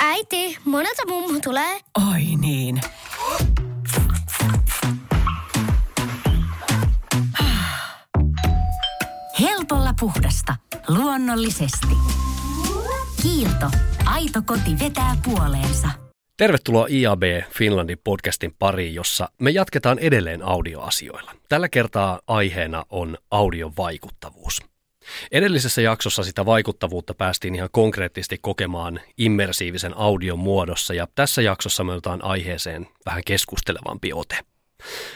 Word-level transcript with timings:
Äiti, 0.00 0.58
monelta 0.64 1.02
mummu 1.08 1.40
tulee? 1.40 1.80
Oi 2.12 2.22
niin. 2.40 2.80
Helpolla 9.40 9.94
puhdasta. 10.00 10.56
Luonnollisesti. 10.88 11.86
Kiilto. 13.22 13.70
Aito 14.04 14.42
koti 14.46 14.78
vetää 14.80 15.16
puoleensa. 15.24 15.88
Tervetuloa 16.36 16.86
IAB 16.90 17.22
Finlandin 17.50 17.98
podcastin 18.04 18.54
pariin, 18.58 18.94
jossa 18.94 19.28
me 19.40 19.50
jatketaan 19.50 19.98
edelleen 19.98 20.42
audioasioilla. 20.42 21.32
Tällä 21.48 21.68
kertaa 21.68 22.20
aiheena 22.26 22.84
on 22.90 23.18
audion 23.30 23.72
vaikuttavuus. 23.76 24.73
Edellisessä 25.32 25.82
jaksossa 25.82 26.22
sitä 26.22 26.46
vaikuttavuutta 26.46 27.14
päästiin 27.14 27.54
ihan 27.54 27.68
konkreettisesti 27.72 28.38
kokemaan 28.42 29.00
immersiivisen 29.18 29.96
audion 29.96 30.38
muodossa 30.38 30.94
ja 30.94 31.08
tässä 31.14 31.42
jaksossa 31.42 31.84
me 31.84 31.92
otetaan 31.92 32.24
aiheeseen 32.24 32.86
vähän 33.06 33.22
keskustelevampi 33.26 34.12
ote. 34.12 34.38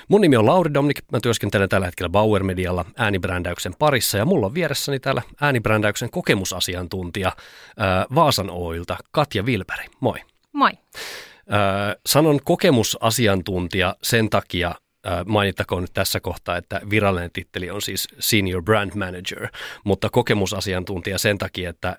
Mun 0.09 0.21
nimi 0.21 0.37
on 0.37 0.47
Lauri 0.47 0.75
Domnik, 0.75 0.99
mä 1.13 1.21
työskentelen 1.23 1.69
tällä 1.69 1.87
hetkellä 1.87 2.09
Bauer 2.09 2.43
Medialla 2.43 2.85
äänibrändäyksen 2.97 3.75
parissa 3.79 4.19
ja 4.19 4.25
mulla 4.25 4.47
on 4.47 4.55
vieressäni 4.55 5.01
täällä 5.01 5.23
äänibrändäyksen 5.41 6.11
kokemusasiantuntija 6.11 7.33
ää, 7.77 8.07
Vaasan 8.15 8.51
Oilta 8.51 8.97
Katja 9.11 9.47
Vilperi. 9.47 9.85
Moi. 10.01 10.19
Moi. 10.53 10.71
Sanon 12.07 12.41
kokemusasiantuntija 12.45 13.97
sen 14.03 14.31
takia, 14.31 14.75
mainittakoon 15.27 15.83
nyt 15.83 15.93
tässä 15.95 16.21
kohtaa, 16.21 16.57
että 16.57 16.81
virallinen 16.91 17.31
titteli 17.33 17.71
on 17.71 17.83
siis 17.83 18.09
Senior 18.19 18.63
Brand 18.63 18.93
Manager, 18.95 19.49
mutta 19.85 20.11
kokemusasiantuntija 20.11 21.19
sen 21.19 21.39
takia, 21.39 21.71
että 21.71 21.97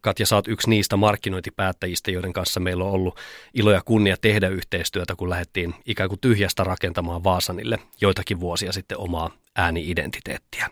Katja, 0.00 0.26
sä 0.26 0.36
oot 0.36 0.48
yksi 0.48 0.70
niistä 0.70 0.96
markkinointipäättäjistä, 0.96 2.10
joiden 2.10 2.32
kanssa 2.32 2.60
meillä 2.60 2.84
on 2.84 2.90
ollut 2.90 3.18
ilo 3.54 3.70
ja 3.72 3.82
kunnia 3.84 4.16
tehdä 4.20 4.48
yhteistyötä, 4.48 5.16
kun 5.16 5.30
lähdettiin 5.30 5.74
ikään 5.86 6.08
kuin 6.08 6.20
tyhjästä 6.20 6.64
rakentamaan 6.64 7.24
Vaasanille 7.24 7.78
joitakin 8.00 8.40
vuosia 8.40 8.72
sitten 8.72 8.98
omaa 8.98 9.30
ääniidentiteettiä. 9.56 10.70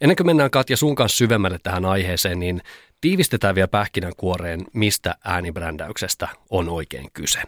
Ennen 0.00 0.16
kuin 0.16 0.26
mennään 0.26 0.50
Katja 0.50 0.76
sun 0.76 0.94
kanssa 0.94 1.16
syvemmälle 1.16 1.58
tähän 1.62 1.84
aiheeseen, 1.84 2.38
niin 2.38 2.62
tiivistetään 3.00 3.54
vielä 3.54 3.68
pähkinänkuoreen, 3.68 4.64
mistä 4.72 5.14
äänibrändäyksestä 5.24 6.28
on 6.50 6.68
oikein 6.68 7.08
kyse. 7.12 7.42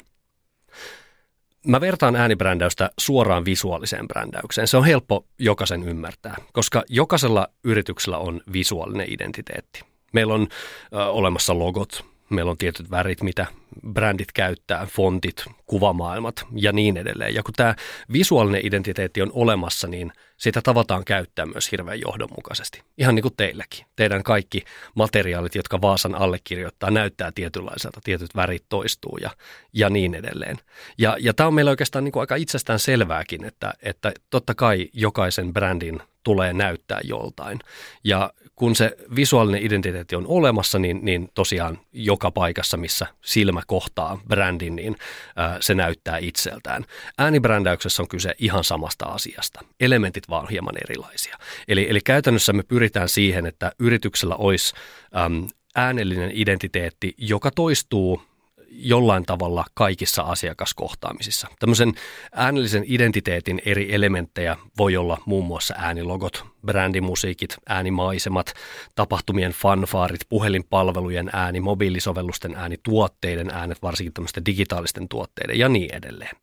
Mä 1.67 1.81
vertaan 1.81 2.17
äänibrändäystä 2.17 2.91
suoraan 2.99 3.45
visuaaliseen 3.45 4.09
brändäykseen. 4.09 4.69
Se 4.69 4.77
on 4.77 4.85
helppo 4.85 5.27
jokaisen 5.39 5.89
ymmärtää, 5.89 6.37
koska 6.53 6.83
jokaisella 6.89 7.49
yrityksellä 7.65 8.19
on 8.19 8.41
visuaalinen 8.53 9.13
identiteetti. 9.13 9.81
Meillä 10.13 10.35
on 10.35 10.49
ö, 10.95 11.05
olemassa 11.05 11.59
logot, 11.59 12.05
meillä 12.31 12.51
on 12.51 12.59
tietyt 12.59 12.91
värit, 12.91 13.23
mitä 13.23 13.47
brändit 13.93 14.33
käyttää, 14.33 14.87
fontit, 14.87 15.45
kuvamaailmat 15.67 16.47
ja 16.57 16.73
niin 16.73 16.97
edelleen. 16.97 17.35
Ja 17.35 17.43
kun 17.43 17.55
tämä 17.57 17.75
visuaalinen 18.13 18.67
identiteetti 18.67 19.23
on 19.23 19.31
olemassa, 19.35 19.89
niin 19.89 20.13
sitä 20.37 20.63
tavataan 20.63 21.05
käyttää 21.05 21.47
myös 21.47 21.73
hirveän 21.73 22.01
johdonmukaisesti. 22.01 22.83
Ihan 22.99 23.15
niin 23.15 23.23
kuin 23.23 23.35
teilläkin. 23.37 23.87
Teidän 23.97 24.23
kaikki 24.23 24.65
materiaalit, 24.95 25.55
jotka 25.55 25.81
Vaasan 25.81 26.15
allekirjoittaa, 26.15 26.91
näyttää 26.91 27.33
tietynlaiselta. 27.35 28.01
Tietyt 28.05 28.37
värit 28.37 28.65
toistuu 28.69 29.19
ja, 29.23 29.31
ja 29.73 29.91
niin 29.91 30.15
edelleen. 30.15 30.57
Ja, 30.99 31.17
ja 31.21 31.35
tämä 31.35 31.47
on 31.47 31.55
meillä 31.55 31.71
oikeastaan 31.71 32.05
niin 32.05 32.13
kuin 32.13 32.21
aika 32.21 32.37
itsestään 32.37 32.79
selvääkin, 32.79 33.45
että, 33.45 33.75
että 33.83 34.13
totta 34.31 34.55
kai 34.55 34.89
jokaisen 34.93 35.53
brändin 35.53 36.03
tulee 36.23 36.53
näyttää 36.53 37.01
joltain. 37.05 37.59
Ja 38.05 38.31
kun 38.59 38.77
se 38.77 38.97
visuaalinen 39.17 39.63
identiteetti 39.63 40.17
on 40.17 40.27
olemassa, 40.27 40.79
niin, 40.79 40.99
niin 41.03 41.29
tosiaan 41.35 41.79
joka 41.93 42.31
paikassa, 42.31 42.77
missä 42.77 43.07
silmä 43.25 43.63
kohtaa 43.67 44.21
brändin, 44.29 44.77
niin 44.77 44.97
ää, 45.37 45.59
se 45.61 45.75
näyttää 45.75 46.19
itseltään. 46.19 46.85
Äänibrändäyksessä 47.19 48.03
on 48.03 48.09
kyse 48.09 48.35
ihan 48.39 48.65
samasta 48.65 49.07
asiasta. 49.07 49.61
Elementit 49.81 50.29
vaan 50.29 50.49
hieman 50.49 50.75
erilaisia. 50.85 51.37
Eli, 51.69 51.87
eli 51.91 52.01
käytännössä 52.05 52.53
me 52.53 52.63
pyritään 52.63 53.09
siihen, 53.09 53.47
että 53.47 53.73
yrityksellä 53.79 54.37
olisi 54.37 54.75
äm, 55.17 55.49
äänellinen 55.75 56.31
identiteetti, 56.35 57.15
joka 57.19 57.51
toistuu 57.51 58.23
jollain 58.71 59.25
tavalla 59.27 59.65
kaikissa 59.75 60.23
asiakaskohtaamisissa. 60.23 61.49
Tämmöisen 61.59 61.93
äänellisen 62.33 62.85
identiteetin 62.87 63.63
eri 63.65 63.95
elementtejä 63.95 64.57
voi 64.79 64.97
olla 64.97 65.19
muun 65.27 65.47
muassa 65.47 65.75
äänilogot, 65.79 66.45
brändimusiikit, 66.67 67.57
äänimaisemat, 67.69 68.55
tapahtumien 68.95 69.53
fanfaarit, 69.53 70.21
puhelinpalvelujen 70.29 71.31
ääni, 71.33 71.61
mobiilisovellusten 71.61 72.55
ääni, 72.55 72.77
tuotteiden 72.83 73.51
äänet, 73.51 73.83
varsinkin 73.83 74.13
tämmöisten 74.13 74.47
digitaalisten 74.47 75.09
tuotteiden 75.09 75.59
ja 75.59 75.69
niin 75.69 75.95
edelleen. 75.95 76.37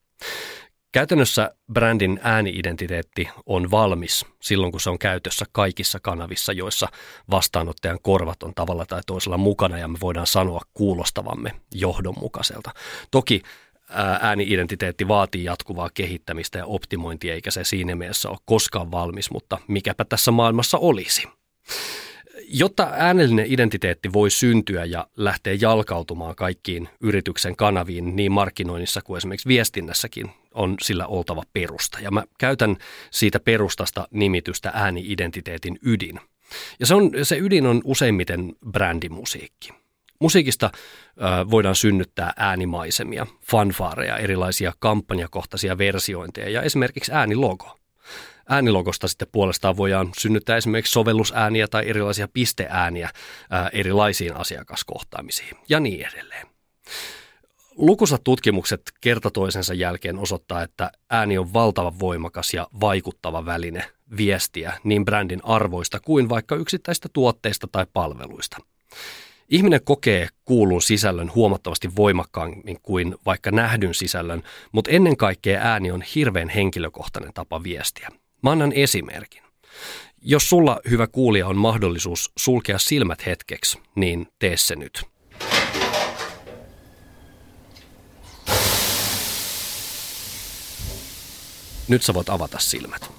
Käytännössä 0.95 1.51
brändin 1.73 2.19
ääniidentiteetti 2.23 3.29
on 3.45 3.71
valmis 3.71 4.25
silloin, 4.41 4.71
kun 4.71 4.81
se 4.81 4.89
on 4.89 4.99
käytössä 4.99 5.45
kaikissa 5.51 5.99
kanavissa, 5.99 6.53
joissa 6.53 6.87
vastaanottajan 7.31 7.99
korvat 8.01 8.43
on 8.43 8.53
tavalla 8.55 8.85
tai 8.85 9.01
toisella 9.07 9.37
mukana 9.37 9.77
ja 9.77 9.87
me 9.87 9.97
voidaan 10.01 10.27
sanoa 10.27 10.61
kuulostavamme 10.73 11.51
johdonmukaiselta. 11.73 12.71
Toki 13.11 13.41
ääniidentiteetti 14.21 15.07
vaatii 15.07 15.43
jatkuvaa 15.43 15.89
kehittämistä 15.93 16.57
ja 16.57 16.65
optimointia, 16.65 17.33
eikä 17.33 17.51
se 17.51 17.63
siinä 17.63 17.95
mielessä 17.95 18.29
ole 18.29 18.37
koskaan 18.45 18.91
valmis, 18.91 19.31
mutta 19.31 19.57
mikäpä 19.67 20.05
tässä 20.05 20.31
maailmassa 20.31 20.77
olisi. 20.77 21.27
Jotta 22.47 22.89
äänellinen 22.93 23.45
identiteetti 23.47 24.13
voi 24.13 24.29
syntyä 24.29 24.85
ja 24.85 25.07
lähteä 25.17 25.57
jalkautumaan 25.61 26.35
kaikkiin 26.35 26.89
yrityksen 27.01 27.55
kanaviin 27.55 28.15
niin 28.15 28.31
markkinoinnissa 28.31 29.01
kuin 29.01 29.17
esimerkiksi 29.17 29.47
viestinnässäkin, 29.47 30.31
on 30.53 30.75
sillä 30.81 31.07
oltava 31.07 31.43
perusta. 31.53 31.99
Ja 31.99 32.11
mä 32.11 32.23
käytän 32.37 32.77
siitä 33.11 33.39
perustasta 33.39 34.07
nimitystä 34.11 34.71
ääniidentiteetin 34.73 35.79
ydin. 35.85 36.19
Ja 36.79 36.85
se, 36.85 36.95
on, 36.95 37.11
se 37.23 37.37
ydin 37.37 37.65
on 37.65 37.81
useimmiten 37.83 38.53
brändimusiikki. 38.71 39.69
Musiikista 40.19 40.71
ö, 40.73 41.51
voidaan 41.51 41.75
synnyttää 41.75 42.33
äänimaisemia, 42.37 43.27
fanfaareja, 43.43 44.17
erilaisia 44.17 44.73
kampanjakohtaisia 44.79 45.77
versiointeja 45.77 46.49
ja 46.49 46.61
esimerkiksi 46.61 47.11
äänilogo. 47.11 47.79
Äänilogosta 48.49 49.07
sitten 49.07 49.27
puolestaan 49.31 49.77
voidaan 49.77 50.11
synnyttää 50.17 50.57
esimerkiksi 50.57 50.91
sovellusääniä 50.91 51.67
tai 51.67 51.89
erilaisia 51.89 52.27
pisteääniä 52.27 53.09
ää, 53.49 53.69
erilaisiin 53.73 54.37
asiakaskohtaamisiin 54.37 55.57
ja 55.69 55.79
niin 55.79 56.07
edelleen. 56.07 56.47
Lukuisat 57.77 58.23
tutkimukset 58.23 58.81
kerta 59.01 59.31
toisensa 59.31 59.73
jälkeen 59.73 60.17
osoittaa, 60.17 60.63
että 60.63 60.91
ääni 61.09 61.37
on 61.37 61.53
valtavan 61.53 61.99
voimakas 61.99 62.53
ja 62.53 62.67
vaikuttava 62.81 63.45
väline 63.45 63.83
viestiä 64.17 64.73
niin 64.83 65.05
brändin 65.05 65.41
arvoista 65.43 65.99
kuin 65.99 66.29
vaikka 66.29 66.55
yksittäistä 66.55 67.09
tuotteista 67.13 67.67
tai 67.71 67.85
palveluista. 67.93 68.57
Ihminen 69.49 69.81
kokee 69.83 70.27
kuulun 70.45 70.81
sisällön 70.81 71.31
huomattavasti 71.35 71.95
voimakkaammin 71.95 72.77
kuin 72.83 73.15
vaikka 73.25 73.51
nähdyn 73.51 73.93
sisällön, 73.93 74.43
mutta 74.71 74.91
ennen 74.91 75.17
kaikkea 75.17 75.61
ääni 75.61 75.91
on 75.91 76.01
hirveän 76.01 76.49
henkilökohtainen 76.49 77.33
tapa 77.33 77.63
viestiä. 77.63 78.09
Mä 78.45 78.51
annan 78.51 78.73
esimerkin. 78.73 79.43
Jos 80.21 80.49
sulla, 80.49 80.79
hyvä 80.89 81.07
kuulija, 81.07 81.47
on 81.47 81.57
mahdollisuus 81.57 82.31
sulkea 82.37 82.79
silmät 82.79 83.25
hetkeksi, 83.25 83.79
niin 83.95 84.27
tee 84.39 84.57
se 84.57 84.75
nyt. 84.75 85.03
Nyt 91.87 92.03
sä 92.03 92.13
voit 92.13 92.29
avata 92.29 92.59
silmät. 92.59 93.11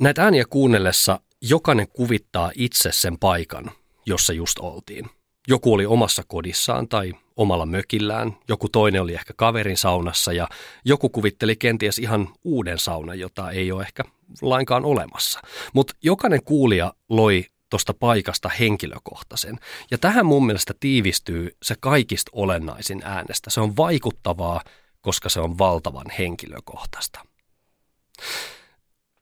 Näitä 0.00 0.24
ääniä 0.24 0.44
kuunnellessa 0.50 1.20
jokainen 1.40 1.88
kuvittaa 1.88 2.50
itse 2.54 2.92
sen 2.92 3.18
paikan, 3.18 3.70
jossa 4.06 4.32
just 4.32 4.58
oltiin. 4.58 5.10
Joku 5.48 5.74
oli 5.74 5.86
omassa 5.86 6.22
kodissaan 6.26 6.88
tai 6.88 7.12
omalla 7.36 7.66
mökillään, 7.66 8.36
joku 8.48 8.68
toinen 8.68 9.02
oli 9.02 9.14
ehkä 9.14 9.34
kaverin 9.36 9.76
saunassa 9.76 10.32
ja 10.32 10.48
joku 10.84 11.08
kuvitteli 11.08 11.56
kenties 11.56 11.98
ihan 11.98 12.28
uuden 12.44 12.78
saunan, 12.78 13.18
jota 13.18 13.50
ei 13.50 13.72
ole 13.72 13.82
ehkä 13.82 14.04
lainkaan 14.42 14.84
olemassa. 14.84 15.40
Mutta 15.72 15.94
jokainen 16.02 16.44
kuulija 16.44 16.92
loi 17.08 17.44
tuosta 17.70 17.94
paikasta 17.94 18.48
henkilökohtaisen. 18.48 19.58
Ja 19.90 19.98
tähän 19.98 20.26
mun 20.26 20.46
mielestä 20.46 20.74
tiivistyy 20.80 21.56
se 21.62 21.74
kaikista 21.80 22.30
olennaisin 22.34 23.02
äänestä. 23.04 23.50
Se 23.50 23.60
on 23.60 23.76
vaikuttavaa, 23.76 24.60
koska 25.00 25.28
se 25.28 25.40
on 25.40 25.58
valtavan 25.58 26.06
henkilökohtaista. 26.18 27.20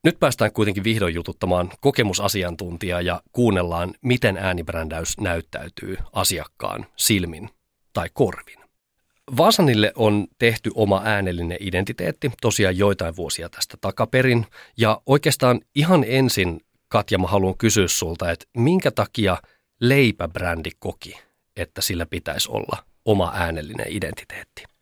Nyt 0.05 0.21
päästään 0.21 0.53
kuitenkin 0.53 0.85
vihdoin 0.85 1.15
jututtamaan 1.15 1.71
kokemusasiantuntijaa 1.81 3.01
ja 3.01 3.23
kuunnellaan, 3.33 3.95
miten 4.03 4.37
äänibrändäys 4.37 5.21
näyttäytyy 5.21 5.97
asiakkaan 6.13 6.87
silmin 6.97 7.51
tai 7.93 8.09
korvin. 8.13 8.59
Vaasanille 9.37 9.93
on 9.97 10.27
tehty 10.39 10.71
oma 10.75 11.03
äänellinen 11.05 11.59
identiteetti 11.61 12.31
tosiaan 12.41 12.79
joitain 12.79 13.17
vuosia 13.17 13.49
tästä 13.49 13.77
takaperin 13.81 14.47
ja 14.77 15.01
oikeastaan 15.07 15.61
ihan 15.75 16.05
ensin 16.09 16.61
Katja, 16.89 17.19
mä 17.19 17.27
haluan 17.27 17.59
kysyä 17.59 17.89
sulta, 17.89 18.31
että 18.31 18.47
minkä 18.57 18.91
takia 18.91 19.39
leipäbrändi 19.81 20.71
koki, 20.79 21.21
että 21.57 21.81
sillä 21.81 22.07
pitäisi 22.07 22.51
olla 22.51 22.85
oma 23.05 23.33
äänellinen 23.35 23.87
identiteetti? 23.89 24.74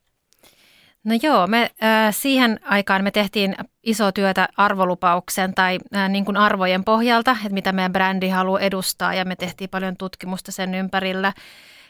No 1.04 1.14
joo, 1.22 1.46
me 1.46 1.70
äh, 1.82 2.14
siihen 2.14 2.60
aikaan 2.64 3.04
me 3.04 3.10
tehtiin 3.10 3.56
iso 3.82 4.12
työtä 4.12 4.48
arvolupauksen 4.56 5.54
tai 5.54 5.78
äh, 5.96 6.08
niin 6.08 6.24
kuin 6.24 6.36
arvojen 6.36 6.84
pohjalta, 6.84 7.30
että 7.30 7.54
mitä 7.54 7.72
meidän 7.72 7.92
brändi 7.92 8.28
haluaa 8.28 8.60
edustaa 8.60 9.14
ja 9.14 9.24
me 9.24 9.36
tehtiin 9.36 9.70
paljon 9.70 9.96
tutkimusta 9.96 10.52
sen 10.52 10.74
ympärillä. 10.74 11.32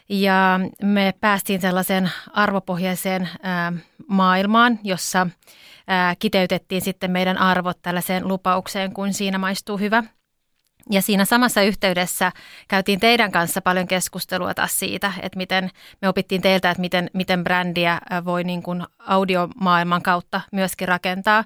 Ja 0.09 0.59
me 0.81 1.13
päästiin 1.21 1.61
sellaiseen 1.61 2.11
arvopohjaiseen 2.33 3.21
äh, 3.21 3.83
maailmaan, 4.07 4.79
jossa 4.83 5.21
äh, 5.21 6.15
kiteytettiin 6.19 6.81
sitten 6.81 7.11
meidän 7.11 7.37
arvot 7.37 7.77
tällaiseen 7.81 8.27
lupaukseen, 8.27 8.93
kun 8.93 9.13
siinä 9.13 9.37
maistuu 9.37 9.77
hyvä– 9.77 10.03
ja 10.89 11.01
siinä 11.01 11.25
samassa 11.25 11.61
yhteydessä 11.61 12.31
käytiin 12.67 12.99
teidän 12.99 13.31
kanssa 13.31 13.61
paljon 13.61 13.87
keskustelua 13.87 14.53
taas 14.53 14.79
siitä, 14.79 15.13
että 15.21 15.37
miten 15.37 15.69
me 16.01 16.07
opittiin 16.07 16.41
teiltä, 16.41 16.71
että 16.71 16.81
miten, 16.81 17.09
miten 17.13 17.43
brändiä 17.43 18.01
voi 18.25 18.43
niin 18.43 18.63
kuin 18.63 18.83
audiomaailman 18.99 20.01
kautta 20.01 20.41
myöskin 20.51 20.87
rakentaa. 20.87 21.43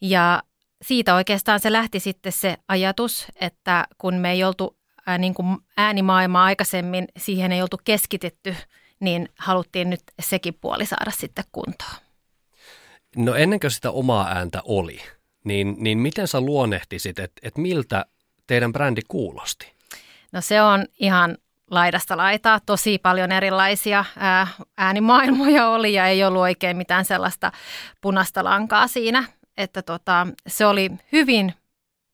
Ja 0.00 0.42
siitä 0.82 1.14
oikeastaan 1.14 1.60
se 1.60 1.72
lähti 1.72 2.00
sitten 2.00 2.32
se 2.32 2.56
ajatus, 2.68 3.26
että 3.40 3.86
kun 3.98 4.14
me 4.14 4.30
ei 4.30 4.44
oltu 4.44 4.76
ää, 5.06 5.18
niin 5.18 5.34
kuin 5.34 5.58
äänimaailmaa 5.76 6.44
aikaisemmin, 6.44 7.08
siihen 7.16 7.52
ei 7.52 7.62
oltu 7.62 7.80
keskitetty, 7.84 8.56
niin 9.00 9.28
haluttiin 9.38 9.90
nyt 9.90 10.02
sekin 10.20 10.54
puoli 10.60 10.86
saada 10.86 11.10
sitten 11.10 11.44
kuntoon. 11.52 11.94
No 13.16 13.34
ennen 13.34 13.60
kuin 13.60 13.70
sitä 13.70 13.90
omaa 13.90 14.28
ääntä 14.28 14.62
oli, 14.64 15.00
niin, 15.44 15.76
niin 15.78 15.98
miten 15.98 16.28
sä 16.28 16.40
luonnehtisit, 16.40 17.18
että, 17.18 17.40
että 17.42 17.60
miltä 17.60 18.06
teidän 18.50 18.72
brändi 18.72 19.00
kuulosti? 19.08 19.72
No 20.32 20.40
se 20.40 20.62
on 20.62 20.86
ihan 20.98 21.38
laidasta 21.70 22.16
laitaa. 22.16 22.60
Tosi 22.66 22.98
paljon 22.98 23.32
erilaisia 23.32 24.04
ää, 24.16 24.46
äänimaailmoja 24.76 25.68
oli 25.68 25.92
ja 25.92 26.06
ei 26.06 26.24
ollut 26.24 26.42
oikein 26.42 26.76
mitään 26.76 27.04
sellaista 27.04 27.52
punaista 28.00 28.44
lankaa 28.44 28.88
siinä. 28.88 29.24
Että 29.56 29.82
tota, 29.82 30.26
se 30.46 30.66
oli 30.66 30.90
hyvin 31.12 31.54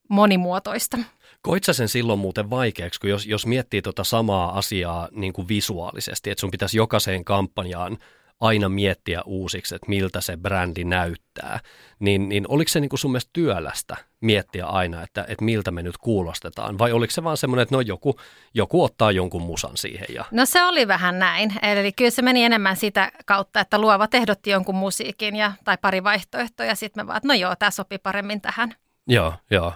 monimuotoista. 0.09 0.99
Koitsa 1.43 1.73
sen 1.73 1.89
silloin 1.89 2.19
muuten 2.19 2.51
vaikeaksi, 2.51 3.01
kun 3.01 3.11
jos, 3.11 3.27
jos 3.27 3.47
miettii 3.47 3.83
tuota 3.83 4.05
samaa 4.05 4.59
asiaa 4.59 5.09
niin 5.13 5.33
kuin 5.33 5.49
visuaalisesti, 5.49 6.31
että 6.31 6.41
sun 6.41 6.51
pitäisi 6.51 6.79
jokaiseen 6.79 7.25
kampanjaan 7.25 7.99
aina 8.41 8.69
miettiä 8.69 9.23
uusiksi, 9.27 9.75
että 9.75 9.89
miltä 9.89 10.21
se 10.21 10.37
brändi 10.37 10.85
näyttää, 10.85 11.61
niin, 11.99 12.29
niin 12.29 12.45
oliko 12.49 12.69
se 12.69 12.81
niin 12.81 12.89
kuin 12.89 13.01
sun 13.01 13.11
mielestä 13.11 13.31
työlästä 13.33 13.97
miettiä 14.21 14.67
aina, 14.67 15.03
että, 15.03 15.25
että 15.29 15.45
miltä 15.45 15.71
me 15.71 15.83
nyt 15.83 15.99
kuulostetaan, 15.99 16.79
vai 16.79 16.93
oliko 16.93 17.11
se 17.11 17.25
vaan 17.25 17.37
semmoinen, 17.37 17.63
että 17.63 17.75
no 17.75 17.81
joku, 17.81 18.17
joku 18.55 18.85
ottaa 18.85 19.13
jonkun 19.13 19.43
musan 19.43 19.77
siihen? 19.77 20.07
Ja... 20.15 20.25
No 20.31 20.47
se 20.47 20.65
oli 20.65 20.89
vähän 20.89 21.19
näin, 21.19 21.53
eli 21.63 21.93
kyllä 21.93 22.11
se 22.11 22.23
meni 22.23 22.45
enemmän 22.45 22.77
sitä 22.77 23.13
kautta, 23.27 23.61
että 23.61 23.79
luovat 23.79 24.15
ehdotti 24.15 24.51
jonkun 24.51 24.75
musiikin 24.75 25.37
ja, 25.37 25.53
tai 25.65 25.79
pari 25.81 26.05
vaihtoehtoa, 26.05 26.67
ja 26.67 26.75
sitten 26.75 27.05
me 27.05 27.07
vaan, 27.07 27.17
että 27.17 27.29
no 27.29 27.35
joo, 27.35 27.57
tämä 27.57 27.71
sopii 27.71 27.99
paremmin 27.99 28.41
tähän. 28.41 28.75
Joo, 29.07 29.35
joo. 29.51 29.73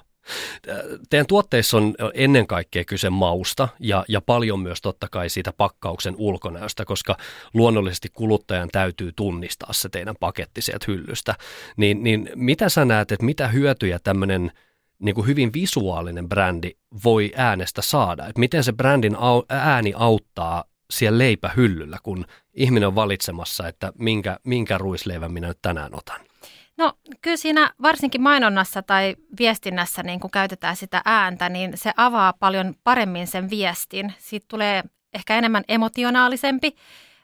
Teidän 1.11 1.27
tuotteissa 1.27 1.77
on 1.77 1.95
ennen 2.15 2.47
kaikkea 2.47 2.85
kyse 2.85 3.11
mausta 3.11 3.69
ja, 3.81 4.05
ja 4.09 4.21
paljon 4.21 4.61
myös 4.61 4.81
totta 4.83 5.09
kai 5.11 5.29
siitä 5.31 5.53
pakkauksen 5.53 6.15
ulkonäöstä, 6.19 6.85
koska 6.85 7.17
luonnollisesti 7.55 8.09
kuluttajan 8.13 8.69
täytyy 8.73 9.13
tunnistaa 9.17 9.73
se 9.73 9.89
teidän 9.89 10.15
paketti 10.21 10.63
sieltä 10.63 10.85
hyllystä. 10.89 11.35
Niin, 11.77 12.03
niin 12.03 12.31
mitä 12.35 12.69
sä 12.69 12.85
näet, 12.85 13.13
että 13.13 13.27
mitä 13.27 13.49
hyötyjä 13.49 13.99
tämmöinen 13.99 14.53
niin 14.99 15.15
kuin 15.15 15.27
hyvin 15.27 15.53
visuaalinen 15.53 16.29
brändi 16.29 16.71
voi 17.05 17.33
äänestä 17.37 17.83
saada? 17.83 18.27
Että 18.27 18.41
miten 18.41 18.65
se 18.65 18.73
brändin 18.73 19.17
ääni 19.49 19.93
auttaa 19.97 20.65
siellä 20.91 21.19
leipähyllyllä, 21.19 21.99
kun 22.03 22.27
ihminen 22.55 22.87
on 22.87 22.95
valitsemassa, 22.95 23.69
että 23.69 23.93
minkä, 23.99 24.37
minkä 24.45 24.79
ruisleivän 24.79 25.33
minä 25.33 25.49
nyt 25.49 25.59
tänään 25.63 25.95
otan? 25.95 26.30
No 26.81 26.93
kyllä 27.23 27.37
siinä 27.37 27.71
varsinkin 27.83 28.23
mainonnassa 28.23 28.83
tai 28.83 29.17
viestinnässä 29.39 30.03
niin 30.03 30.21
kun 30.21 30.31
käytetään 30.31 30.77
sitä 30.77 31.03
ääntä, 31.05 31.49
niin 31.49 31.73
se 31.75 31.93
avaa 31.97 32.33
paljon 32.33 32.75
paremmin 32.85 33.27
sen 33.27 33.51
viestin. 33.51 34.13
Siitä 34.19 34.47
tulee 34.49 34.83
ehkä 35.15 35.39
enemmän 35.39 35.65
emotionaalisempi, 35.69 36.77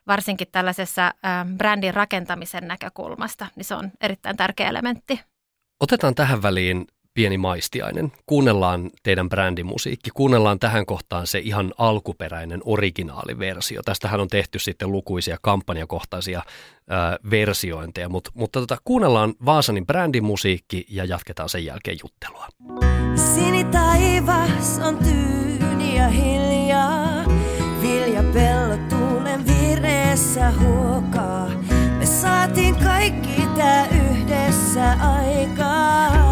varsinkin 0.07 0.47
tällaisessa 0.53 1.15
brändin 1.57 1.95
rakentamisen 1.95 2.69
näkökulmasta, 2.69 3.47
niin 3.57 3.65
se 3.65 3.75
on 3.75 3.91
erittäin 4.01 4.37
tärkeä 4.37 4.69
elementti. 4.69 5.21
Otetaan 5.81 6.15
tähän 6.15 6.43
väliin 6.43 6.87
pieni 7.17 7.39
maistiainen. 7.39 8.13
Kuunnellaan 8.27 8.91
teidän 9.03 9.29
brändimusiikki. 9.29 10.11
Kuunnellaan 10.15 10.59
tähän 10.59 10.87
kohtaan 10.87 11.27
se 11.27 11.39
ihan 11.39 11.73
alkuperäinen 11.79 12.61
originaaliversio. 12.65 13.83
Tästähän 13.85 14.21
on 14.21 14.29
tehty 14.29 14.59
sitten 14.59 14.93
lukuisia 14.93 15.37
kampanjakohtaisia 15.43 16.43
ää, 16.91 17.17
versiointeja, 17.31 18.09
Mut, 18.09 18.29
mutta 18.35 18.61
tota, 18.61 18.77
kuunnellaan 18.85 19.35
Vaasanin 19.45 19.87
brändimusiikki 19.87 20.87
ja 20.91 21.05
jatketaan 21.05 21.49
sen 21.49 21.65
jälkeen 21.65 21.99
juttelua. 22.03 22.49
taivas 23.71 24.79
on 24.79 24.99
tyyni 24.99 25.97
ja 25.97 26.09
hiljaa, 26.09 27.25
pellot 28.33 28.89
tuulen 28.89 29.47
vireessä 29.47 30.51
huokaa. 30.51 31.49
Me 31.99 32.07
saatiin 32.07 32.77
kaikki 32.77 33.43
tää 33.57 33.87
yhdessä 33.89 34.93
aikaa. 34.93 36.26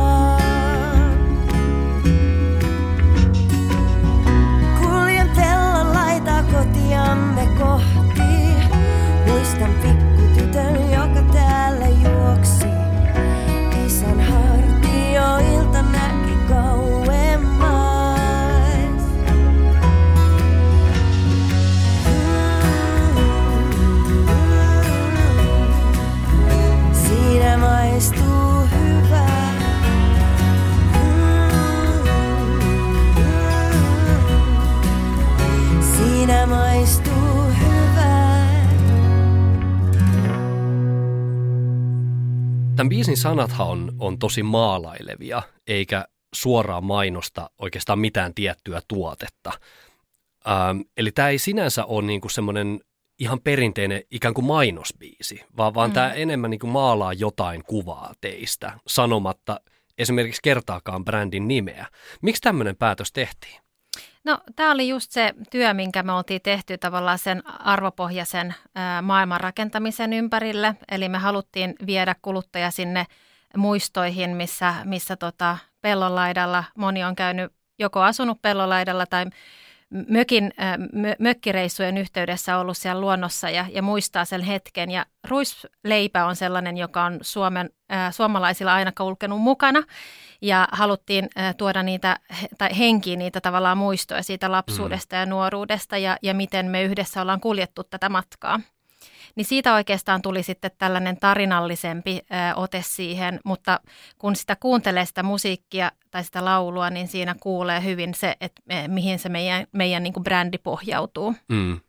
Biisin 43.15 43.23
sanathan 43.23 43.67
on, 43.67 43.93
on 43.99 44.19
tosi 44.19 44.43
maalailevia, 44.43 45.43
eikä 45.67 46.05
suoraan 46.35 46.85
mainosta 46.85 47.51
oikeastaan 47.59 47.99
mitään 47.99 48.35
tiettyä 48.35 48.81
tuotetta. 48.89 49.53
Ähm, 50.49 50.81
eli 50.97 51.13
tämä 51.13 51.29
ei 51.29 51.39
sinänsä 51.39 51.85
ole 51.85 52.07
niinku 52.07 52.29
semmoinen 52.29 52.81
ihan 53.19 53.41
perinteinen 53.41 54.03
ikään 54.11 54.35
kuin 54.35 54.45
mainosbiisi, 54.45 55.45
vaan, 55.57 55.75
vaan 55.75 55.91
mm. 55.91 55.95
tämä 55.95 56.13
enemmän 56.13 56.51
niinku 56.51 56.67
maalaa 56.67 57.13
jotain 57.13 57.65
kuvaa 57.65 58.13
teistä, 58.21 58.73
sanomatta 58.87 59.61
esimerkiksi 59.99 60.41
kertaakaan 60.43 61.05
brändin 61.05 61.49
nimeä. 61.49 61.87
Miksi 62.23 62.43
tämmöinen 62.43 62.77
päätös 62.77 63.13
tehtiin? 63.13 63.64
No 64.25 64.39
tämä 64.57 64.73
oli 64.73 64.89
just 64.89 65.11
se 65.11 65.35
työ, 65.51 65.75
minkä 65.75 66.03
me 66.03 66.13
oltiin 66.13 66.41
tehty 66.43 66.79
tavallaan 66.79 67.19
sen 67.19 67.43
arvopohjaisen 67.47 68.55
ää, 68.75 69.03
maailman 69.03 69.41
rakentamisen 69.41 70.13
ympärille. 70.13 70.77
Eli 70.91 71.09
me 71.09 71.19
haluttiin 71.19 71.75
viedä 71.87 72.15
kuluttaja 72.23 72.71
sinne 72.71 73.07
muistoihin, 73.57 74.31
missä, 74.31 74.75
missä 74.85 75.17
tota, 75.17 75.59
pellonlaidalla 75.81 76.65
moni 76.77 77.05
on 77.05 77.17
käynyt 77.17 77.53
joko 77.79 78.01
asunut 78.01 78.43
pellonlaidalla 78.43 79.07
tai 79.07 79.25
mökin, 79.91 80.53
mö, 80.93 81.15
mökkireissujen 81.19 81.99
yhteydessä 81.99 82.59
ollut 82.59 82.77
siellä 82.77 83.01
luonnossa 83.01 83.51
ja, 83.51 83.67
ja 83.73 83.83
muistaa 83.83 84.25
sen 84.25 84.43
hetken. 84.43 84.91
Ja 84.91 85.07
ruisleipä 85.29 86.25
on 86.25 86.37
sellainen, 86.37 86.77
joka 86.77 87.05
on 87.05 87.19
Suomen, 87.23 87.71
äh, 87.93 88.15
suomalaisilla 88.15 88.75
aina 88.75 88.93
kulkenut 88.93 89.41
mukana 89.41 89.83
ja 90.43 90.69
haluttiin 90.73 91.29
äh, 91.39 91.55
tuoda 91.57 91.83
niitä, 91.83 92.21
tai 92.59 92.79
henkiin 92.79 93.19
niitä 93.19 93.41
tavallaan 93.41 93.79
muistoja 93.79 94.23
siitä 94.23 94.53
lapsuudesta 94.53 95.17
mm. 95.17 95.21
ja 95.21 95.27
nuoruudesta 95.27 95.99
ja, 95.99 96.17
ja 96.23 96.35
miten 96.35 96.67
me 96.67 96.83
yhdessä 96.83 97.23
ollaan 97.23 97.41
kuljettu 97.41 97.85
tätä 97.85 98.09
matkaa. 98.09 98.61
Niin 99.35 99.45
siitä 99.45 99.75
oikeastaan 99.75 100.23
tuli 100.23 100.43
sitten 100.43 100.71
tällainen 100.79 101.17
tarinallisempi 101.17 102.17
ö, 102.17 102.55
ote 102.57 102.83
siihen, 102.87 103.41
mutta 103.45 103.81
kun 104.19 104.37
sitä 104.37 104.57
kuuntelee 104.57 105.05
sitä 105.05 105.23
musiikkia 105.23 105.93
tai 106.11 106.25
sitä 106.25 106.45
laulua, 106.45 106.91
niin 106.91 107.09
siinä 107.09 107.35
kuulee 107.41 107.85
hyvin 107.85 108.15
se, 108.15 108.37
että 108.41 108.63
me, 108.65 108.89
mihin 108.89 109.19
se 109.19 109.29
meidän, 109.29 109.67
meidän 109.73 110.03
niin 110.03 110.13
kuin 110.13 110.25
brändi 110.25 110.59
pohjautuu. 110.59 111.35
Mm. 111.49 111.81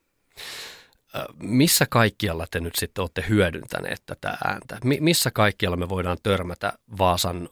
Missä 1.40 1.86
kaikkialla 1.90 2.46
te 2.52 2.60
nyt 2.60 2.76
sitten 2.76 3.02
olette 3.02 3.26
hyödyntäneet 3.30 4.02
tätä 4.06 4.38
ääntä? 4.48 4.78
missä 4.84 5.32
kaikkialla 5.32 5.78
me 5.78 5.90
voidaan 5.90 6.18
törmätä 6.24 6.74
Vaasan, 6.98 7.50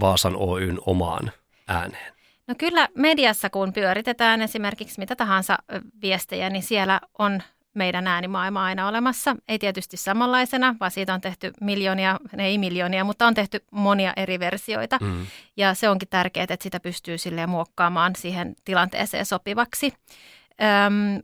Vaasan 0.00 0.36
Oyn 0.36 0.78
omaan 0.86 1.32
ääneen? 1.68 2.12
No 2.46 2.54
kyllä 2.58 2.88
mediassa, 2.94 3.50
kun 3.50 3.72
pyöritetään 3.72 4.42
esimerkiksi 4.42 4.98
mitä 4.98 5.16
tahansa 5.16 5.58
viestejä, 6.02 6.50
niin 6.50 6.62
siellä 6.62 7.00
on 7.18 7.42
meidän 7.74 8.06
äänimaailma 8.06 8.64
aina 8.64 8.88
olemassa. 8.88 9.36
Ei 9.48 9.58
tietysti 9.58 9.96
samanlaisena, 9.96 10.74
vaan 10.80 10.90
siitä 10.90 11.14
on 11.14 11.20
tehty 11.20 11.52
miljoonia, 11.60 12.18
ei 12.38 12.58
miljoonia, 12.58 13.04
mutta 13.04 13.26
on 13.26 13.34
tehty 13.34 13.64
monia 13.70 14.12
eri 14.16 14.38
versioita. 14.38 14.98
Mm. 15.00 15.26
Ja 15.56 15.74
se 15.74 15.88
onkin 15.88 16.08
tärkeää, 16.08 16.44
että 16.44 16.62
sitä 16.62 16.80
pystyy 16.80 17.18
silleen 17.18 17.48
muokkaamaan 17.48 18.16
siihen 18.16 18.56
tilanteeseen 18.64 19.26
sopivaksi. 19.26 19.94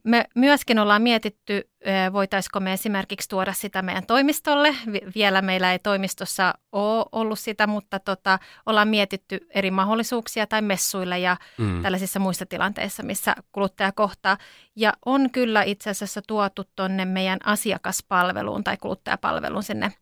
Me 0.05 0.25
myöskin 0.35 0.78
ollaan 0.78 1.02
mietitty, 1.02 1.69
voitaisiko 2.12 2.61
me 2.61 2.73
esimerkiksi 2.73 3.28
tuoda 3.28 3.52
sitä 3.52 3.83
meidän 3.83 4.07
toimistolle. 4.07 4.76
Vi- 4.93 5.00
Vielä 5.14 5.43
meillä 5.43 5.73
ei 5.73 5.78
toimistossa 5.78 6.55
ole 6.73 7.05
ollut 7.12 7.38
sitä, 7.38 7.66
mutta 7.66 7.99
tota, 8.00 8.38
ollaan 8.66 8.88
mietitty 8.88 9.40
eri 9.55 9.71
mahdollisuuksia 9.71 10.47
tai 10.47 10.62
messuille 10.62 11.19
ja 11.19 11.37
Mm. 11.59 11.83
tällaisissa 11.83 12.19
muissa 12.19 12.47
tilanteissa, 12.47 13.02
missä 13.02 13.35
kuluttaja 13.52 13.93
kohtaa. 13.93 14.37
Ja 14.76 14.93
on 15.07 15.31
kyllä 15.31 15.62
itse 15.62 15.90
asiassa 15.90 16.21
tuotu 16.26 16.64
tuonne 16.76 17.05
meidän 17.05 17.38
asiakaspalveluun 17.45 18.64
tai 18.64 18.76
kuluttajapalveluun 18.76 19.62
sinne 19.62 19.93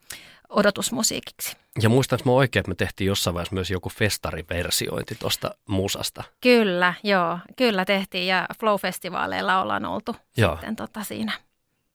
odotusmusiikiksi. 0.48 1.56
Ja 1.82 1.88
muistanko 1.88 2.22
mä 2.24 2.32
oikein, 2.32 2.60
että 2.60 2.68
me 2.68 2.74
tehtiin 2.74 3.08
jossain 3.08 3.34
vaiheessa 3.34 3.54
myös 3.54 3.70
joku 3.70 3.88
festariversiointi 3.88 5.14
tuosta 5.14 5.54
musasta? 5.68 6.24
Kyllä, 6.40 6.94
joo, 7.02 7.38
kyllä 7.56 7.84
tehtiin 7.84 8.26
ja 8.26 8.46
Flow-festivaaleilla 8.60 9.62
ollaan 9.62 9.84
oltu 9.84 10.16
Joo. 10.36 10.54
sitten 10.54 10.76
tota 10.76 11.04
siinä 11.04 11.32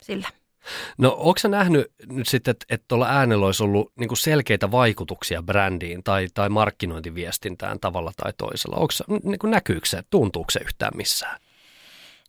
sillä. 0.01 0.27
No 0.98 1.15
onko 1.18 1.39
nähnyt 1.48 1.91
nyt 2.10 2.27
sitten, 2.27 2.51
että, 2.51 2.65
että 2.70 2.86
tuolla 2.88 3.08
äänellä 3.08 3.46
olisi 3.46 3.63
ollut 3.63 3.91
niin 4.00 4.18
selkeitä 4.18 4.72
vaikutuksia 4.72 5.44
brändiin 5.44 6.03
tai, 6.03 6.27
tai 6.34 6.50
markkinointiviestintään 6.50 7.79
tavalla 7.79 8.12
tai 8.18 8.34
toisella? 8.38 8.75
Onko, 8.75 8.91
se- 8.91 9.03
niin 9.24 9.39
kuin 9.39 9.51
näkyykö 9.51 9.86
se, 9.88 10.03
tuntuuko 10.10 10.51
se 10.51 10.60
yhtään 10.60 10.91
missään? 10.96 11.39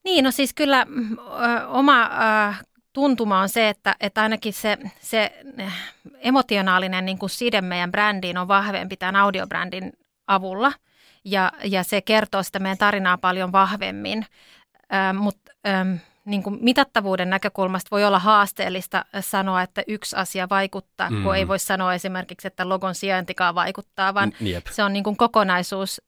Niin, 0.04 0.24
no 0.24 0.30
siis 0.30 0.54
kyllä 0.54 0.84
mm, 0.88 1.18
ö, 1.18 1.68
oma 1.68 2.02
ö, 2.02 2.54
tuntuma 2.92 3.40
on 3.40 3.48
se, 3.48 3.68
että, 3.68 3.96
että 4.00 4.22
ainakin 4.22 4.52
se, 4.52 4.78
se 5.00 5.32
eh, 5.58 5.72
emotionaalinen 6.18 7.04
niin 7.04 7.18
kuin 7.18 7.30
side 7.30 7.60
meidän 7.60 7.90
brändiin 7.90 8.38
on 8.38 8.48
vahvempi 8.48 8.96
tämän 8.96 9.16
audiobrändin 9.16 9.92
avulla. 10.26 10.72
Ja, 11.24 11.52
ja 11.64 11.82
se 11.84 12.00
kertoo 12.00 12.42
sitä 12.42 12.58
meidän 12.58 12.78
tarinaa 12.78 13.18
paljon 13.18 13.52
vahvemmin. 13.52 14.26
Mutta 15.18 15.52
niin 16.24 16.42
kuin 16.42 16.58
mitattavuuden 16.60 17.30
näkökulmasta 17.30 17.88
voi 17.90 18.04
olla 18.04 18.18
haasteellista 18.18 19.04
sanoa, 19.20 19.62
että 19.62 19.82
yksi 19.86 20.16
asia 20.16 20.48
vaikuttaa, 20.48 21.10
mm. 21.10 21.22
kun 21.22 21.36
ei 21.36 21.44
Mhm. 21.44 21.48
voi 21.48 21.58
sanoa 21.58 21.94
esimerkiksi, 21.94 22.46
että 22.46 22.68
logon 22.68 22.94
sijaintikaan 22.94 23.54
vaikuttaa, 23.54 24.14
vaan 24.14 24.32
N- 24.40 24.46
Jep. 24.46 24.66
se 24.66 24.82
on 24.82 24.92
niin 24.92 25.04
kuin 25.04 25.16
kokonaisuus 25.16 26.00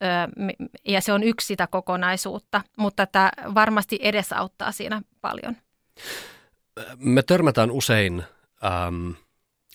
ja 0.84 1.00
se 1.00 1.12
on 1.12 1.22
yksi 1.22 1.46
sitä 1.46 1.66
kokonaisuutta, 1.66 2.60
mutta 2.76 3.06
tämä 3.06 3.30
varmasti 3.54 3.98
edesauttaa 4.02 4.72
siinä 4.72 5.02
paljon. 5.20 5.56
Me 6.96 7.22
törmätään 7.22 7.70
usein 7.70 8.24
äm, 8.64 9.14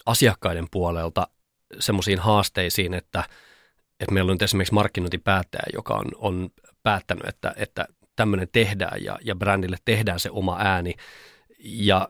asiakkaiden 0.05 0.67
puolelta 0.71 1.27
semmoisiin 1.79 2.19
haasteisiin, 2.19 2.93
että, 2.93 3.23
että 3.99 4.13
meillä 4.13 4.29
on 4.29 4.33
nyt 4.33 4.41
esimerkiksi 4.41 4.73
markkinointipäättäjä, 4.73 5.63
joka 5.73 5.93
on, 5.93 6.05
on 6.15 6.49
päättänyt, 6.83 7.25
että, 7.27 7.53
että 7.57 7.87
tämmöinen 8.15 8.47
tehdään 8.51 9.03
ja, 9.03 9.19
ja 9.23 9.35
brändille 9.35 9.77
tehdään 9.85 10.19
se 10.19 10.29
oma 10.31 10.57
ääni. 10.59 10.93
Ja 11.59 12.09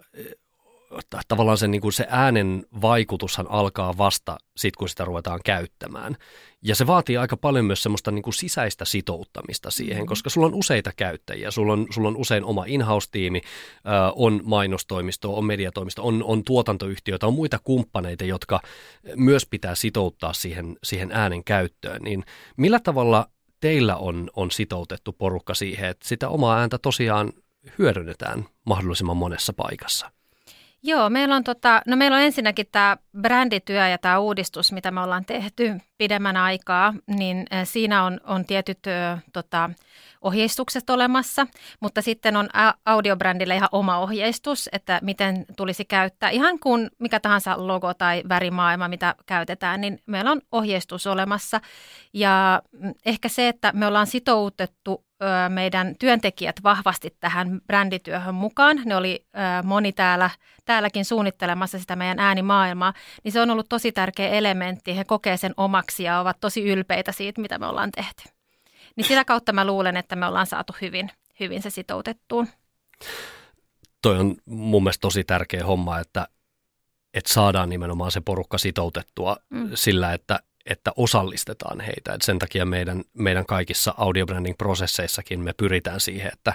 tavallaan 1.27 1.58
se, 1.58 1.67
niin 1.67 1.82
kuin 1.82 1.94
se 1.94 2.08
äänen 2.10 2.65
vaikutushan 2.82 3.46
alkaa 3.50 3.98
vasta 3.98 4.38
sit, 4.58 4.75
kun 4.75 4.89
sitä 4.89 5.06
ruvetaan 5.06 5.39
käyttämään. 5.46 6.15
Ja 6.62 6.75
se 6.75 6.88
vaatii 6.88 7.17
aika 7.17 7.38
paljon 7.38 7.65
myös 7.65 7.84
semmoista 7.84 8.12
niin 8.12 8.24
kuin 8.24 8.34
sisäistä 8.34 8.86
sitouttamista 8.86 9.72
siihen, 9.72 9.98
Mhm. 9.98 10.08
koska 10.08 10.29
sulla 10.29 10.48
on 10.48 10.53
useita 10.53 10.91
käyttäjiä. 10.96 11.51
Sulla 11.51 11.74
on, 11.74 11.88
sulla 11.89 12.08
on 12.08 12.17
usein 12.17 12.44
oma 12.44 12.63
in-house-tiimi, 12.67 13.41
äh, 13.75 14.12
on 14.15 14.41
mainostoimisto, 14.44 15.38
on 15.38 15.46
mediatoimisto, 15.46 16.08
on, 16.08 16.24
on 16.24 16.44
tuotantoyhtiöitä, 16.44 17.27
on 17.27 17.34
muita 17.34 17.60
kumppaneita, 17.63 18.24
jotka 18.24 18.62
myös 19.15 19.46
pitää 19.46 19.75
sitouttaa 19.75 20.34
siihen, 20.34 20.77
siihen 20.84 21.12
äänen 21.12 21.44
käyttöön. 21.44 22.01
Niin 22.01 22.24
millä 22.58 22.79
tavalla 22.79 23.29
teillä 23.60 23.96
on, 23.96 24.29
on 24.36 24.51
sitoutettu 24.51 25.13
porukka 25.13 25.53
siihen, 25.53 25.89
että 25.89 26.08
sitä 26.08 26.29
omaa 26.29 26.58
ääntä 26.60 26.77
tosiaan 26.77 27.34
hyödynnetään 27.79 28.46
mahdollisimman 28.65 29.17
monessa 29.17 29.53
paikassa? 29.53 30.12
Joo, 30.84 31.10
meillä 31.10 31.36
on, 31.36 31.43
tota, 31.43 31.81
no 31.88 31.96
meillä 31.96 32.17
on 32.17 32.24
ensinnäkin 32.24 32.65
tämä 32.72 32.98
brändityö 33.22 33.88
ja 33.88 33.98
tämä 33.98 34.19
uudistus, 34.19 34.72
mitä 34.72 34.91
me 34.91 35.01
ollaan 35.01 35.25
tehty 35.25 35.77
pidemmän 35.98 36.38
aikaa, 36.38 36.93
niin 37.07 37.46
äh, 37.53 37.67
siinä 37.67 38.03
on, 38.03 38.19
on 38.24 38.46
tietyt 38.46 38.88
ö, 38.88 39.17
tota, 39.34 39.69
ohjeistukset 40.22 40.89
olemassa, 40.89 41.48
mutta 41.79 42.01
sitten 42.01 42.38
on 42.38 42.50
audiobrändille 42.86 43.55
ihan 43.55 43.69
oma 43.72 43.98
ohjeistus, 43.98 44.69
että 44.72 45.00
miten 45.03 45.46
tulisi 45.57 45.86
käyttää. 45.86 46.29
Ihan 46.29 46.60
kuin 46.60 46.89
mikä 47.00 47.19
tahansa 47.19 47.67
logo 47.67 47.93
tai 47.93 48.24
värimaailma, 48.29 48.88
mitä 48.88 49.15
käytetään, 49.25 49.81
niin 49.81 50.00
meillä 50.05 50.31
on 50.31 50.41
ohjeistus 50.51 51.07
olemassa. 51.07 51.62
Ja 52.13 52.62
mm, 52.72 52.93
ehkä 53.05 53.29
se, 53.29 53.48
että 53.48 53.72
me 53.75 53.88
ollaan 53.88 54.07
sitoutettu 54.07 55.06
meidän 55.50 55.95
työntekijät 56.00 56.55
vahvasti 56.63 57.17
tähän 57.19 57.62
brändityöhön 57.67 58.36
mukaan. 58.36 58.81
Ne 58.86 58.95
oli 58.95 59.25
moni 59.63 59.91
täällä, 59.91 60.29
täälläkin 60.65 61.05
suunnittelemassa 61.05 61.79
sitä 61.79 61.95
meidän 61.95 62.19
äänimaailmaa, 62.19 62.93
niin 63.24 63.31
se 63.31 63.41
on 63.41 63.50
ollut 63.50 63.69
tosi 63.69 63.91
tärkeä 63.91 64.29
elementti. 64.29 64.97
He 64.97 65.03
kokee 65.03 65.38
sen 65.38 65.53
omaksi 65.57 66.03
ja 66.03 66.19
ovat 66.19 66.39
tosi 66.39 66.63
ylpeitä 66.63 67.12
siitä, 67.12 67.41
mitä 67.41 67.59
me 67.59 67.65
ollaan 67.65 67.91
tehty. 67.91 68.24
Niin 68.95 69.05
sitä 69.07 69.25
kautta 69.25 69.53
mä 69.53 69.65
luulen, 69.65 69.97
että 69.97 70.15
me 70.15 70.25
ollaan 70.25 70.47
saatu 70.47 70.75
hyvin, 70.81 71.12
hyvin 71.39 71.62
se 71.62 71.69
sitoutettuun. 71.69 72.47
Toi 74.01 74.19
on 74.19 74.36
mun 74.45 74.83
mielestä 74.83 75.01
tosi 75.01 75.24
tärkeä 75.24 75.65
homma, 75.65 76.00
että, 76.00 76.27
että 77.13 77.33
saadaan 77.33 77.69
nimenomaan 77.69 78.12
se 78.12 78.21
porukka 78.21 78.57
sitoutettua 78.57 79.38
Mm. 79.50 79.69
sillä, 79.74 80.13
että, 80.13 80.39
että 80.69 80.91
osallistetaan 80.95 81.79
heitä. 81.79 82.13
Et 82.13 82.21
sen 82.21 82.39
takia 82.39 82.65
meidän, 82.65 83.03
meidän 83.13 83.45
kaikissa 83.45 83.93
audiobranding-prosesseissakin 83.97 85.39
me 85.39 85.53
pyritään 85.53 86.00
siihen, 86.00 86.31
että, 86.33 86.53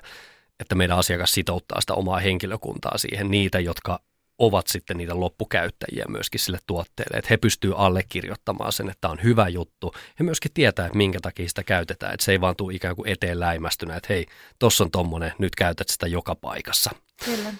että 0.60 0.74
meidän 0.74 0.98
asiakas 0.98 1.32
sitouttaa 1.32 1.80
sitä 1.80 1.94
omaa 1.94 2.20
henkilökuntaa 2.20 2.98
siihen, 2.98 3.30
niitä, 3.30 3.60
jotka 3.60 4.00
ovat 4.38 4.66
sitten 4.66 4.96
niitä 4.96 5.20
loppukäyttäjiä 5.20 6.04
myöskin 6.08 6.40
sille 6.40 6.58
tuotteelle, 6.66 7.18
että 7.18 7.28
he 7.30 7.36
pystyvät 7.36 7.74
allekirjoittamaan 7.78 8.72
sen, 8.72 8.88
että 8.88 9.00
tämä 9.00 9.12
on 9.12 9.22
hyvä 9.22 9.48
juttu. 9.48 9.94
He 10.18 10.24
myöskin 10.24 10.50
tietää, 10.54 10.86
että 10.86 10.98
minkä 10.98 11.18
takia 11.22 11.48
sitä 11.48 11.62
käytetään, 11.62 12.14
että 12.14 12.24
se 12.24 12.32
ei 12.32 12.40
vaan 12.40 12.56
tule 12.56 12.74
ikään 12.74 12.96
kuin 12.96 13.08
eteen 13.08 13.40
läimästynä, 13.40 13.96
että 13.96 14.12
hei, 14.12 14.26
tossa 14.58 14.84
on 14.84 14.90
tommonen, 14.90 15.32
nyt 15.38 15.54
käytät 15.54 15.88
sitä 15.88 16.06
joka 16.06 16.34
paikassa. 16.34 16.90
Kyllä. 17.24 17.54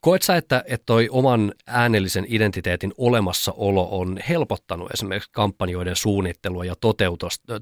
Koet 0.00 0.22
sä, 0.22 0.36
että, 0.36 0.64
että 0.66 0.86
toi 0.86 1.08
oman 1.10 1.52
äänellisen 1.66 2.26
identiteetin 2.28 2.92
olemassaolo 2.98 3.88
on 3.90 4.18
helpottanut 4.28 4.90
esimerkiksi 4.94 5.30
kampanjoiden 5.32 5.96
suunnittelua 5.96 6.64
ja 6.64 6.74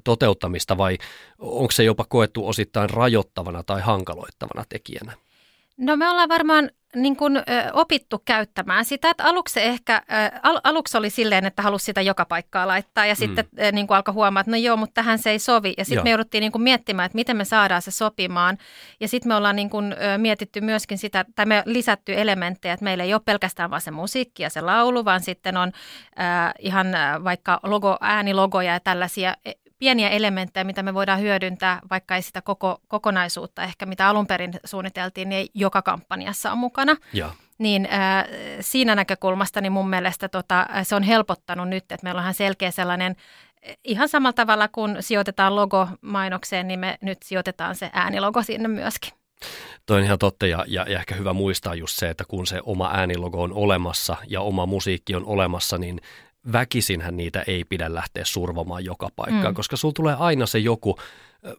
toteuttamista 0.03 0.77
vai 0.77 0.97
onko 1.39 1.71
se 1.71 1.83
jopa 1.83 2.05
koettu 2.09 2.47
osittain 2.47 2.89
rajoittavana 2.89 3.63
tai 3.63 3.81
hankaloittavana 3.81 4.65
tekijänä? 4.69 5.13
No 5.77 5.95
me 5.95 6.09
ollaan 6.09 6.29
varmaan 6.29 6.69
niin 6.95 7.15
kuin, 7.15 7.37
ö, 7.37 7.41
opittu 7.73 8.21
käyttämään 8.25 8.85
sitä, 8.85 9.09
että 9.09 9.23
aluksi 9.23 9.61
ehkä, 9.61 9.95
ö, 9.95 10.39
al, 10.43 10.59
aluksi 10.63 10.97
oli 10.97 11.09
silleen, 11.09 11.45
että 11.45 11.61
halusi 11.61 11.85
sitä 11.85 12.01
joka 12.01 12.25
paikkaa 12.25 12.67
laittaa 12.67 13.05
ja 13.05 13.15
sitten 13.15 13.45
ö, 13.59 13.71
niin 13.71 13.87
kuin 13.87 13.95
alkoi 13.95 14.13
huomaa, 14.13 14.41
että 14.41 14.51
no 14.51 14.57
joo, 14.57 14.77
mutta 14.77 14.93
tähän 14.93 15.19
se 15.19 15.29
ei 15.29 15.39
sovi. 15.39 15.73
Ja 15.77 15.85
sitten 15.85 16.03
me 16.03 16.09
jouduttiin 16.09 16.41
niin 16.41 16.51
kuin 16.51 16.61
miettimään, 16.61 17.05
että 17.05 17.15
miten 17.15 17.37
me 17.37 17.45
saadaan 17.45 17.81
se 17.81 17.91
sopimaan. 17.91 18.57
Ja 18.99 19.07
sitten 19.07 19.27
me 19.29 19.35
ollaan 19.35 19.55
niin 19.55 19.69
kuin, 19.69 19.93
ö, 19.93 20.17
mietitty 20.17 20.61
myöskin 20.61 20.97
sitä, 20.97 21.25
tai 21.35 21.45
me 21.45 21.63
lisätty 21.65 22.13
elementtejä, 22.21 22.73
että 22.73 22.83
meillä 22.83 23.03
ei 23.03 23.13
ole 23.13 23.21
pelkästään 23.25 23.69
vaan 23.69 23.81
se 23.81 23.91
musiikki 23.91 24.43
ja 24.43 24.49
se 24.49 24.61
laulu, 24.61 25.05
vaan 25.05 25.21
sitten 25.21 25.57
on 25.57 25.71
äh, 26.19 26.53
ihan 26.59 26.87
vaikka 27.23 27.59
logo, 27.63 27.97
äänilogoja 28.01 28.73
ja 28.73 28.79
tällaisia 28.79 29.35
e, 29.45 29.51
pieniä 29.83 30.09
elementtejä, 30.09 30.63
mitä 30.63 30.83
me 30.83 30.93
voidaan 30.93 31.19
hyödyntää, 31.19 31.79
vaikka 31.89 32.15
ei 32.15 32.21
sitä 32.21 32.41
koko, 32.41 32.81
kokonaisuutta 32.87 33.63
ehkä, 33.63 33.85
mitä 33.85 34.07
alun 34.07 34.27
perin 34.27 34.53
suunniteltiin, 34.65 35.29
niin 35.29 35.39
ei 35.39 35.49
joka 35.53 35.81
kampanjassa 35.81 36.51
on 36.51 36.57
mukana. 36.57 36.95
Ja, 37.13 37.31
Niin 37.57 37.87
äh, 37.93 38.25
siinä 38.59 38.95
näkökulmasta 38.95 39.61
niin 39.61 39.71
mun 39.71 39.89
mielestä 39.89 40.29
tota, 40.29 40.67
se 40.83 40.95
on 40.95 41.03
helpottanut 41.03 41.69
nyt, 41.69 41.83
että 41.83 42.03
meillä 42.03 42.19
on 42.19 42.23
ihan 42.23 42.33
selkeä 42.33 42.71
sellainen, 42.71 43.15
eh, 43.61 43.77
ihan 43.83 44.09
samalla 44.09 44.33
tavalla 44.33 44.67
kuin 44.67 44.97
sijoitetaan 44.99 45.55
logo 45.55 45.87
mainokseen, 46.01 46.67
niin 46.67 46.79
me 46.79 46.97
nyt 47.01 47.23
sijoitetaan 47.23 47.75
se 47.75 47.89
äänilogo 47.93 48.43
sinne 48.43 48.67
myöskin. 48.67 49.11
toi 49.85 49.97
on 49.97 50.03
ihan 50.03 50.19
totta 50.19 50.47
ja, 50.47 50.65
ja, 50.67 50.85
ja 50.89 50.99
ehkä 50.99 51.15
hyvä 51.15 51.33
muistaa 51.33 51.75
just 51.75 51.99
se, 51.99 52.09
että 52.09 52.23
kun 52.27 52.47
se 52.47 52.59
oma 52.63 52.91
äänilogo 52.93 53.41
on 53.41 53.53
olemassa 53.53 54.17
ja 54.27 54.41
oma 54.41 54.65
musiikki 54.65 55.15
on 55.15 55.25
olemassa, 55.25 55.77
niin 55.77 56.01
väkisinhän 56.51 57.17
niitä 57.17 57.43
ei 57.47 57.63
pidä 57.63 57.93
lähteä 57.93 58.25
survomaan 58.25 58.85
joka 58.85 59.09
paikkaan, 59.15 59.53
Mm. 59.53 59.55
koska 59.55 59.77
sulla 59.77 59.93
tulee 59.93 60.15
aina 60.19 60.45
se 60.45 60.59
joku, 60.59 60.95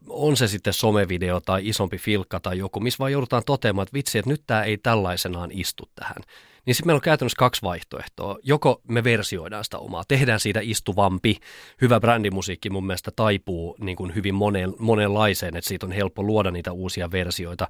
on 0.09 0.37
se 0.37 0.47
sitten 0.47 0.73
somevideo 0.73 1.39
tai 1.39 1.67
isompi 1.67 1.97
filkka 1.97 2.39
tai 2.39 2.57
joku, 2.57 2.79
missä 2.79 2.99
vaan 2.99 3.11
joudutaan 3.11 3.43
toteamaan, 3.45 3.83
että 3.83 3.93
vitsi, 3.93 4.17
että 4.17 4.31
nyt 4.31 4.41
tämä 4.47 4.63
ei 4.63 4.77
tällaisenaan 4.77 5.51
istu 5.53 5.89
tähän. 5.95 6.17
niin 6.65 6.75
sitten 6.75 6.87
meillä 6.87 6.97
on 6.97 7.01
käytännössä 7.01 7.35
kaksi 7.39 7.61
vaihtoehtoa. 7.61 8.37
Joko 8.43 8.81
me 8.87 9.03
versioidaan 9.03 9.63
sitä 9.63 9.77
omaa, 9.77 10.03
tehdään 10.07 10.39
siitä 10.39 10.59
istuvampi. 10.63 11.37
Hyvä 11.81 11.99
brändimusiikki 11.99 12.69
mun 12.69 12.85
mielestä 12.85 13.11
taipuu 13.15 13.75
niin 13.79 13.97
kuin 13.97 14.15
hyvin 14.15 14.35
monen, 14.35 14.73
monenlaiseen, 14.79 15.55
että 15.57 15.67
siitä 15.67 15.85
on 15.85 15.91
helppo 15.91 16.23
luoda 16.23 16.51
niitä 16.51 16.71
uusia 16.71 17.11
versioita. 17.11 17.67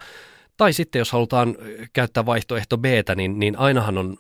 Tai 0.58 0.74
sitten 0.74 1.00
jos 1.00 1.12
halutaan 1.12 1.56
käyttää 1.94 2.26
vaihtoehto 2.26 2.78
b 2.78 2.86
niin, 3.16 3.40
niin 3.40 3.58
ainahan 3.58 3.98
on 3.98 4.18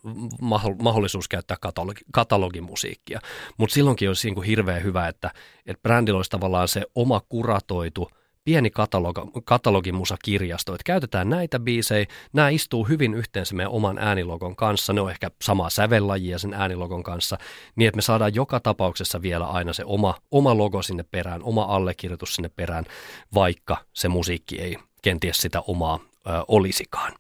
mahdollisuus 0.82 1.27
käyttää 1.27 1.58
katalogi, 1.62 2.01
katalogimusiikkia. 2.12 3.20
Mutta 3.58 3.74
silloinkin 3.74 4.08
olisi 4.08 4.27
niin 4.27 4.36
kuin 4.36 4.48
hirveän 4.48 4.84
hyvä, 4.84 5.08
että, 5.08 5.32
että 5.65 5.82
brändillä 5.82 6.18
olisi 6.18 6.32
tavallaan 6.32 6.68
se 6.68 6.82
oma 6.96 7.22
kuratoitu– 7.30 8.10
pieni 8.46 8.70
katalog, 8.70 9.18
katalogimusakirjasto, 9.46 10.74
että 10.74 10.84
käytetään 10.86 11.30
näitä 11.30 11.60
biisejä, 11.60 12.06
nämä 12.34 12.50
istuu 12.50 12.84
hyvin 12.84 13.13
yhteen 13.13 13.46
meidän 13.54 13.72
oman 13.72 13.98
äänilogon 13.98 14.56
kanssa, 14.56 14.94
ne 14.94 15.01
on 15.01 15.12
ehkä 15.12 15.32
samaa 15.42 15.70
sävellajia 15.70 16.39
sen 16.39 16.54
äänilogon 16.54 17.04
kanssa, 17.04 17.38
niin 17.75 17.88
että 17.88 17.96
me 17.96 18.01
saadaan 18.01 18.36
joka 18.36 18.60
tapauksessa 18.60 19.22
vielä 19.22 19.46
aina 19.46 19.74
se 19.74 19.84
oma, 19.86 20.15
oma 20.32 20.58
logo 20.58 20.82
sinne 20.82 21.06
perään, 21.12 21.44
oma 21.44 21.63
allekirjoitus 21.63 22.36
sinne 22.36 22.50
perään, 22.50 22.86
vaikka 23.34 23.77
se 23.94 24.08
musiikki 24.08 24.62
ei 24.62 24.77
kenties 25.01 25.38
sitä 25.38 25.62
omaa 25.62 26.00
olisikaan. 26.48 27.13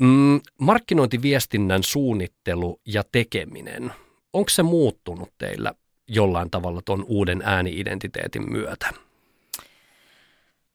Mm, 0.00 0.40
markkinointiviestinnän 0.58 1.82
suunnittelu 1.82 2.80
ja 2.86 3.04
tekeminen, 3.12 3.92
onko 4.32 4.48
se 4.48 4.62
muuttunut 4.62 5.32
teillä 5.38 5.74
jollain 6.08 6.50
tavalla 6.50 6.82
tuon 6.84 7.04
uuden 7.08 7.42
ääniidentiteetin 7.44 8.52
myötä? 8.52 8.92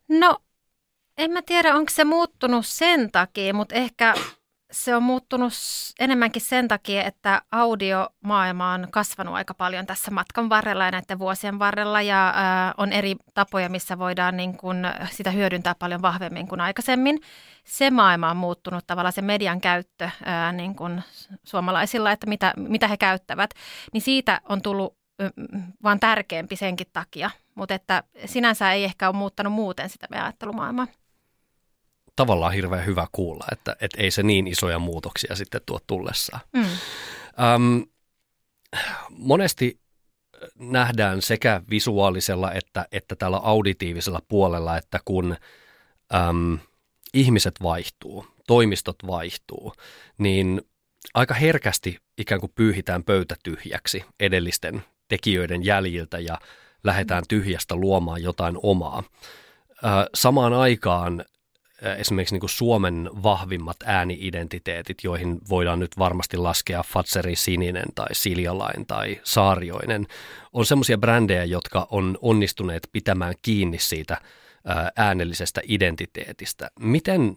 No, 0.07 0.37
en 1.17 1.31
mä 1.31 1.41
tiedä, 1.41 1.75
onko 1.75 1.89
se 1.89 2.03
muuttunut 2.03 2.65
sen 2.65 3.11
takia, 3.11 3.53
mutta 3.53 3.75
ehkä 3.75 4.13
se 4.71 4.95
on 4.95 5.03
muuttunut 5.03 5.53
enemmänkin 5.99 6.41
sen 6.41 6.67
takia, 6.67 7.03
että 7.03 7.41
audiomaailma 7.51 8.73
on 8.73 8.87
kasvanut 8.91 9.35
aika 9.35 9.53
paljon 9.53 9.85
tässä 9.85 10.11
matkan 10.11 10.49
varrella 10.49 10.85
ja 10.85 10.91
näiden 10.91 11.19
vuosien 11.19 11.59
varrella 11.59 12.01
ja 12.01 12.29
äh, 12.29 12.73
on 12.77 12.91
eri 12.91 13.15
tapoja, 13.33 13.69
missä 13.69 13.99
voidaan 13.99 14.37
niin 14.37 14.57
kun 14.57 14.83
sitä 15.11 15.31
hyödyntää 15.31 15.75
paljon 15.75 16.01
vahvemmin 16.01 16.47
kuin 16.47 16.61
aikaisemmin. 16.61 17.19
Se 17.63 17.91
maailma 17.91 18.29
on 18.31 18.37
muuttunut 18.37 18.87
tavallaan 18.87 19.13
se 19.13 19.21
median 19.21 19.61
käyttö 19.61 20.03
äh, 20.05 20.53
niin 20.53 20.75
kun 20.75 21.01
suomalaisilla, 21.43 22.11
että 22.11 22.27
mitä, 22.27 22.53
mitä 22.57 22.87
he 22.87 22.97
käyttävät, 22.97 23.49
niin 23.93 24.01
siitä 24.01 24.41
on 24.49 24.61
tullut 24.61 25.01
vaan 25.83 25.99
tärkeämpi 25.99 26.55
senkin 26.55 26.87
takia. 26.93 27.31
Mutta 27.55 27.73
että 27.73 28.03
sinänsä 28.25 28.71
ei 28.71 28.83
ehkä 28.83 29.09
ole 29.09 29.15
muuttanut 29.15 29.53
muuten 29.53 29.89
sitä 29.89 30.07
meidän 30.09 30.25
ajattelumaailmaa. 30.25 30.87
Tavallaan 32.21 32.53
hirveän 32.53 32.85
hyvä 32.85 33.07
kuulla, 33.11 33.45
että, 33.51 33.75
että 33.81 34.01
ei 34.01 34.11
se 34.11 34.23
niin 34.23 34.47
isoja 34.47 34.79
muutoksia 34.79 35.35
sitten 35.35 35.61
tuo 35.65 35.79
tullessaan. 35.87 36.41
Mm. 36.53 36.63
Öm, 36.63 37.85
monesti 39.09 39.79
nähdään 40.59 41.21
sekä 41.21 41.61
visuaalisella 41.69 42.51
että, 42.51 42.85
että 42.91 43.15
tällä 43.15 43.37
auditiivisella 43.37 44.19
puolella, 44.27 44.77
että 44.77 44.99
kun 45.05 45.35
äm, 46.15 46.59
ihmiset 47.13 47.55
vaihtuu, 47.63 48.25
toimistot 48.47 48.95
vaihtuu, 49.07 49.73
niin 50.17 50.61
aika 51.13 51.33
herkästi 51.33 51.97
ikään 52.17 52.41
kuin 52.41 52.51
pyyhitään 52.55 53.03
pöytä 53.03 53.35
tyhjäksi 53.43 54.05
edellisten 54.19 54.83
tekijöiden 55.07 55.65
jäljiltä 55.65 56.19
ja 56.19 56.37
lähdetään 56.83 57.23
tyhjästä 57.27 57.75
luomaan 57.75 58.23
jotain 58.23 58.57
omaa. 58.63 59.03
Samaan 60.13 60.53
aikaan 60.53 61.25
esimerkiksi 61.97 62.35
niin 62.35 62.49
Suomen 62.49 63.09
vahvimmat 63.23 63.77
ääniidentiteetit, 63.85 64.97
joihin 65.03 65.39
voidaan 65.49 65.79
nyt 65.79 65.97
varmasti 65.97 66.37
laskea 66.37 66.83
Fatseri 66.83 67.35
Sininen 67.35 67.85
tai 67.95 68.07
Siljalain 68.11 68.85
tai 68.85 69.21
Saarioinen, 69.23 70.07
on 70.53 70.65
semmoisia 70.65 70.97
brändejä, 70.97 71.43
jotka 71.43 71.87
on 71.91 72.17
onnistuneet 72.21 72.89
pitämään 72.91 73.33
kiinni 73.41 73.79
siitä 73.79 74.17
äänellisestä 74.95 75.61
identiteetistä. 75.63 76.71
Miten 76.79 77.35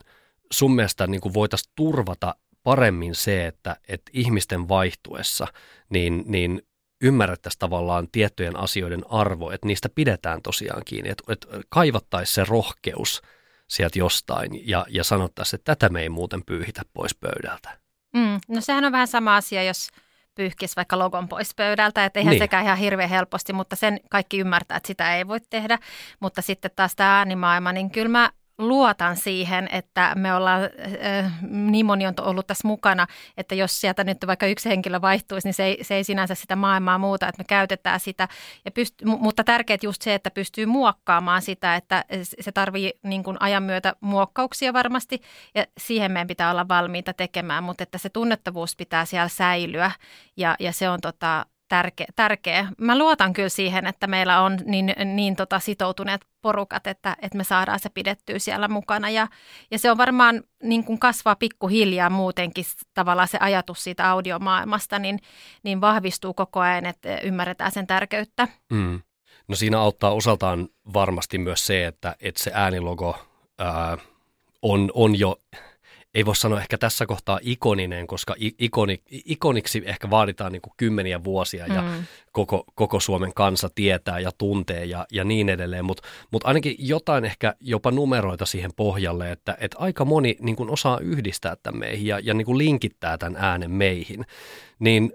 sun 0.52 0.74
mielestä 0.74 1.06
niin 1.06 1.34
voitaisiin 1.34 1.72
turvata 1.76 2.34
paremmin 2.62 3.14
se, 3.14 3.46
että, 3.46 3.76
että 3.88 4.10
ihmisten 4.14 4.68
vaihtuessa 4.68 5.46
niin, 5.88 6.24
niin 6.26 6.62
ymmärrettäisiin 7.00 7.58
tavallaan 7.58 8.08
tiettyjen 8.12 8.56
asioiden 8.56 9.02
arvo, 9.10 9.50
että 9.50 9.66
niistä 9.66 9.88
pidetään 9.88 10.42
tosiaan 10.42 10.82
kiinni, 10.84 11.10
että, 11.10 11.32
että 11.32 11.46
kaivattaisiin 11.68 12.34
se 12.34 12.44
rohkeus 12.44 13.22
sieltä 13.68 13.98
jostain 13.98 14.68
ja, 14.68 14.86
ja 14.88 15.04
sanottaisiin, 15.04 15.58
että 15.58 15.76
tätä 15.76 15.92
me 15.92 16.02
ei 16.02 16.08
muuten 16.08 16.44
pyyhitä 16.44 16.82
pois 16.92 17.14
pöydältä. 17.14 17.78
Mm, 18.16 18.40
no 18.48 18.60
sehän 18.60 18.84
on 18.84 18.92
vähän 18.92 19.06
sama 19.06 19.36
asia, 19.36 19.62
jos 19.62 19.88
pyyhkisi 20.34 20.76
vaikka 20.76 20.98
logon 20.98 21.28
pois 21.28 21.54
pöydältä, 21.54 22.04
että 22.04 22.20
eihän 22.20 22.32
niin. 22.32 22.42
sekään 22.42 22.64
ihan 22.64 22.78
hirveän 22.78 23.10
helposti, 23.10 23.52
mutta 23.52 23.76
sen 23.76 24.00
kaikki 24.10 24.38
ymmärtää, 24.38 24.76
että 24.76 24.86
sitä 24.86 25.16
ei 25.16 25.28
voi 25.28 25.40
tehdä. 25.50 25.78
Mutta 26.20 26.42
sitten 26.42 26.70
taas 26.76 26.96
tämä 26.96 27.18
äänimaailma, 27.18 27.72
niin 27.72 27.90
kyllä 27.90 28.08
mä 28.08 28.30
luotan 28.58 29.16
siihen, 29.16 29.68
että 29.72 30.12
me 30.14 30.34
ollaan, 30.34 30.62
äh, 30.62 31.32
niin 31.42 31.86
moni 31.86 32.06
on 32.06 32.14
ollut 32.20 32.46
tässä 32.46 32.68
mukana, 32.68 33.06
että 33.36 33.54
jos 33.54 33.80
sieltä 33.80 34.04
nyt 34.04 34.18
vaikka 34.26 34.46
yksi 34.46 34.68
henkilö 34.68 35.00
vaihtuisi, 35.00 35.48
niin 35.48 35.54
se 35.54 35.64
ei, 35.64 35.84
se 35.84 35.94
ei 35.94 36.04
sinänsä 36.04 36.34
sitä 36.34 36.56
maailmaa 36.56 36.98
muuta, 36.98 37.28
että 37.28 37.40
me 37.40 37.44
käytetään 37.44 38.00
sitä. 38.00 38.28
Ja 38.64 38.70
pyst, 38.70 38.94
mutta 39.04 39.44
tärkeää 39.44 39.78
just 39.82 40.02
se, 40.02 40.14
että 40.14 40.30
pystyy 40.30 40.66
muokkaamaan 40.66 41.42
sitä, 41.42 41.76
että 41.76 42.04
se 42.40 42.52
tarvii 42.52 42.92
niin 43.02 43.22
kuin 43.22 43.36
ajan 43.40 43.62
myötä 43.62 43.94
muokkauksia 44.00 44.72
varmasti 44.72 45.22
ja 45.54 45.66
siihen 45.78 46.12
meidän 46.12 46.28
pitää 46.28 46.50
olla 46.50 46.68
valmiita 46.68 47.12
tekemään, 47.12 47.64
mutta 47.64 47.82
että 47.82 47.98
se 47.98 48.08
tunnettavuus 48.08 48.76
pitää 48.76 49.04
siellä 49.04 49.28
säilyä 49.28 49.90
ja, 50.36 50.56
ja 50.58 50.72
se 50.72 50.90
on 50.90 51.00
tota, 51.00 51.46
tärkeä, 51.74 52.06
tärkeä. 52.16 52.68
Mä 52.78 52.98
luotan 52.98 53.32
kyllä 53.32 53.48
siihen, 53.48 53.86
että 53.86 54.06
meillä 54.06 54.40
on 54.40 54.58
niin, 54.64 54.94
niin 55.04 55.36
tota 55.36 55.60
sitoutuneet 55.60 56.20
porukat, 56.42 56.86
että, 56.86 57.16
että 57.22 57.38
me 57.38 57.44
saadaan 57.44 57.80
se 57.80 57.88
pidettyä 57.88 58.38
siellä 58.38 58.68
mukana. 58.68 59.10
Ja, 59.10 59.28
ja 59.70 59.78
se 59.78 59.90
on 59.90 59.98
varmaan 59.98 60.42
niin 60.62 60.84
kuin 60.84 60.98
kasvaa 60.98 61.36
pikkuhiljaa 61.36 62.10
muutenkin 62.10 62.64
tavallaan 62.94 63.28
se 63.28 63.38
ajatus 63.40 63.84
siitä 63.84 64.10
audiomaailmasta, 64.10 64.98
niin, 64.98 65.18
niin 65.62 65.80
vahvistuu 65.80 66.34
koko 66.34 66.60
ajan, 66.60 66.86
että 66.86 67.18
ymmärretään 67.18 67.72
sen 67.72 67.86
tärkeyttä. 67.86 68.48
Mm. 68.70 69.00
No 69.48 69.56
siinä 69.56 69.80
auttaa 69.80 70.10
osaltaan 70.10 70.68
varmasti 70.92 71.38
myös 71.38 71.66
se, 71.66 71.86
että, 71.86 72.16
että 72.20 72.42
se 72.42 72.50
äänilogo 72.54 73.18
ää, 73.58 73.98
on, 74.62 74.90
on 74.94 75.18
jo 75.18 75.36
ei 76.14 76.26
voi 76.26 76.36
sanoa 76.36 76.60
ehkä 76.60 76.78
tässä 76.78 77.06
kohtaa 77.06 77.38
ikoninen, 77.42 78.06
koska 78.06 78.34
ikoni, 78.38 79.02
ikoniksi 79.10 79.82
ehkä 79.84 80.10
vaaditaan 80.10 80.52
niin 80.52 80.62
kuin 80.62 80.74
kymmeniä 80.76 81.24
vuosia 81.24 81.66
ja 81.66 81.82
mm. 81.82 82.04
koko, 82.32 82.64
koko 82.74 83.00
Suomen 83.00 83.34
kansa 83.34 83.70
tietää 83.74 84.18
ja 84.18 84.30
tuntee 84.38 84.84
ja, 84.84 85.06
ja 85.12 85.24
niin 85.24 85.48
edelleen, 85.48 85.84
mutta 85.84 86.08
mut 86.30 86.44
ainakin 86.44 86.76
jotain 86.78 87.24
ehkä 87.24 87.54
jopa 87.60 87.90
numeroita 87.90 88.46
siihen 88.46 88.70
pohjalle, 88.76 89.32
että, 89.32 89.56
että 89.60 89.78
aika 89.78 90.04
moni 90.04 90.36
niin 90.40 90.56
kuin 90.56 90.70
osaa 90.70 90.98
yhdistää 90.98 91.56
tämän 91.56 91.80
meihin 91.80 92.06
ja, 92.06 92.18
ja 92.18 92.34
niin 92.34 92.46
kuin 92.46 92.58
linkittää 92.58 93.18
tämän 93.18 93.36
äänen 93.44 93.70
meihin, 93.70 94.24
niin 94.78 95.12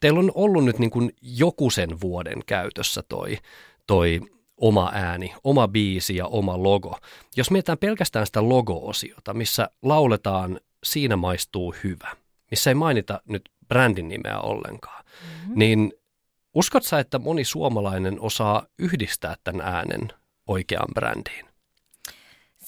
teillä 0.00 0.20
on 0.20 0.32
ollut 0.34 0.64
nyt 0.64 0.78
niin 0.78 0.90
kuin 0.90 1.10
joku 1.22 1.70
sen 1.70 2.00
vuoden 2.00 2.38
käytössä 2.46 3.02
toi, 3.08 3.38
toi 3.86 4.20
oma 4.60 4.90
ääni, 4.94 5.34
oma 5.44 5.68
biisi 5.68 6.16
ja 6.16 6.26
oma 6.26 6.62
logo. 6.62 6.98
Jos 7.36 7.50
mietitään 7.50 7.78
pelkästään 7.78 8.26
sitä 8.26 8.48
logo-osiota, 8.48 9.34
missä 9.34 9.70
lauletaan 9.82 10.60
Siinä 10.84 11.16
maistuu 11.16 11.74
hyvä, 11.84 12.16
missä 12.50 12.70
ei 12.70 12.74
mainita 12.74 13.20
nyt 13.28 13.50
brändin 13.68 14.08
nimeä 14.08 14.38
ollenkaan, 14.38 15.04
mm-hmm. 15.04 15.52
niin 15.58 15.92
uskot 16.54 16.84
sä, 16.84 16.98
että 16.98 17.18
moni 17.18 17.44
suomalainen 17.44 18.20
osaa 18.20 18.66
yhdistää 18.78 19.36
tämän 19.44 19.66
äänen 19.66 20.12
oikeaan 20.46 20.88
brändiin? 20.94 21.49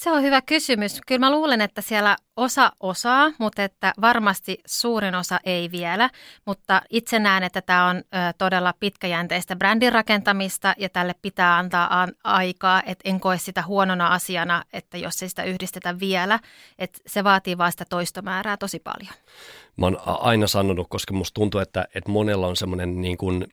Se 0.03 0.12
on 0.12 0.23
hyvä 0.23 0.43
kysymys. 0.43 1.01
Kyllä 1.07 1.19
mä 1.19 1.31
luulen, 1.31 1.61
että 1.61 1.81
siellä 1.83 2.17
osa 2.37 2.73
osaa, 2.81 3.33
mutta 3.38 3.65
että 3.65 3.93
varmasti 4.01 4.59
suurin 4.67 5.15
osa 5.15 5.41
ei 5.45 5.71
vielä. 5.71 6.11
Mutta 6.47 6.83
itse 6.91 7.19
näen, 7.19 7.43
että 7.43 7.62
tämä 7.62 7.88
on 7.88 8.03
todella 8.38 8.75
pitkäjänteistä 8.81 9.57
brändin 9.57 9.93
rakentamista 9.93 10.75
ja 10.79 10.88
tälle 10.88 11.15
pitää 11.23 11.59
antaa 11.59 12.09
aikaa. 12.25 12.83
Että 12.87 13.09
en 13.09 13.21
koe 13.21 13.38
sitä 13.38 13.62
huonona 13.62 14.07
asiana, 14.07 14.65
että 14.73 14.99
jos 14.99 15.23
ei 15.23 15.29
sitä 15.29 15.45
yhdistetä 15.45 16.01
vielä. 16.01 16.38
Että 16.79 16.99
se 17.07 17.25
vaatii 17.25 17.59
vaan 17.59 17.73
sitä 17.73 17.85
toistomäärää 17.85 18.57
tosi 18.57 18.79
paljon. 18.79 19.15
Mä 19.77 19.87
oon 19.87 19.99
aina 20.05 20.47
sanonut, 20.47 20.87
koska 20.91 21.15
musta 21.15 21.35
tuntuu, 21.35 21.61
että, 21.61 21.85
että 21.95 22.11
monella 22.11 22.47
on 22.47 22.57
semmoinen 22.57 23.01
niin 23.01 23.17
kuin, 23.17 23.47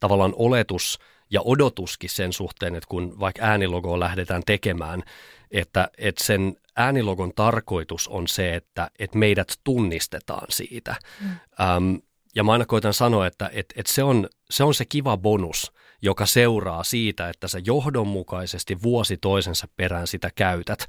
tavallaan 0.00 0.32
oletus 0.36 0.98
ja 1.32 1.40
odotuskin 1.44 2.10
sen 2.10 2.32
suhteen, 2.32 2.74
että 2.74 2.88
kun 2.88 3.20
vaikka 3.20 3.42
äänilogoa 3.42 4.00
lähdetään 4.00 4.42
tekemään, 4.46 5.02
että, 5.50 5.88
että 5.98 6.24
sen 6.24 6.56
äänilogon 6.76 7.32
tarkoitus 7.36 8.08
on 8.08 8.28
se, 8.28 8.54
että, 8.54 8.90
että 8.98 9.18
meidät 9.18 9.52
tunnistetaan 9.64 10.46
siitä. 10.50 10.94
Mm. 11.20 11.28
Ähm, 11.60 11.94
ja 12.34 12.44
mä 12.44 12.52
aina 12.52 12.66
koitan 12.66 12.94
sanoa, 12.94 13.26
että, 13.26 13.50
että, 13.52 13.74
että 13.76 13.92
se, 13.92 14.02
on, 14.02 14.28
se 14.50 14.64
on 14.64 14.74
se 14.74 14.84
kiva 14.84 15.16
bonus, 15.16 15.72
joka 16.02 16.26
seuraa 16.26 16.84
siitä, 16.84 17.28
että 17.28 17.48
sä 17.48 17.60
johdonmukaisesti 17.66 18.82
vuosi 18.82 19.16
toisensa 19.16 19.68
perään 19.76 20.06
sitä 20.06 20.30
käytät 20.34 20.86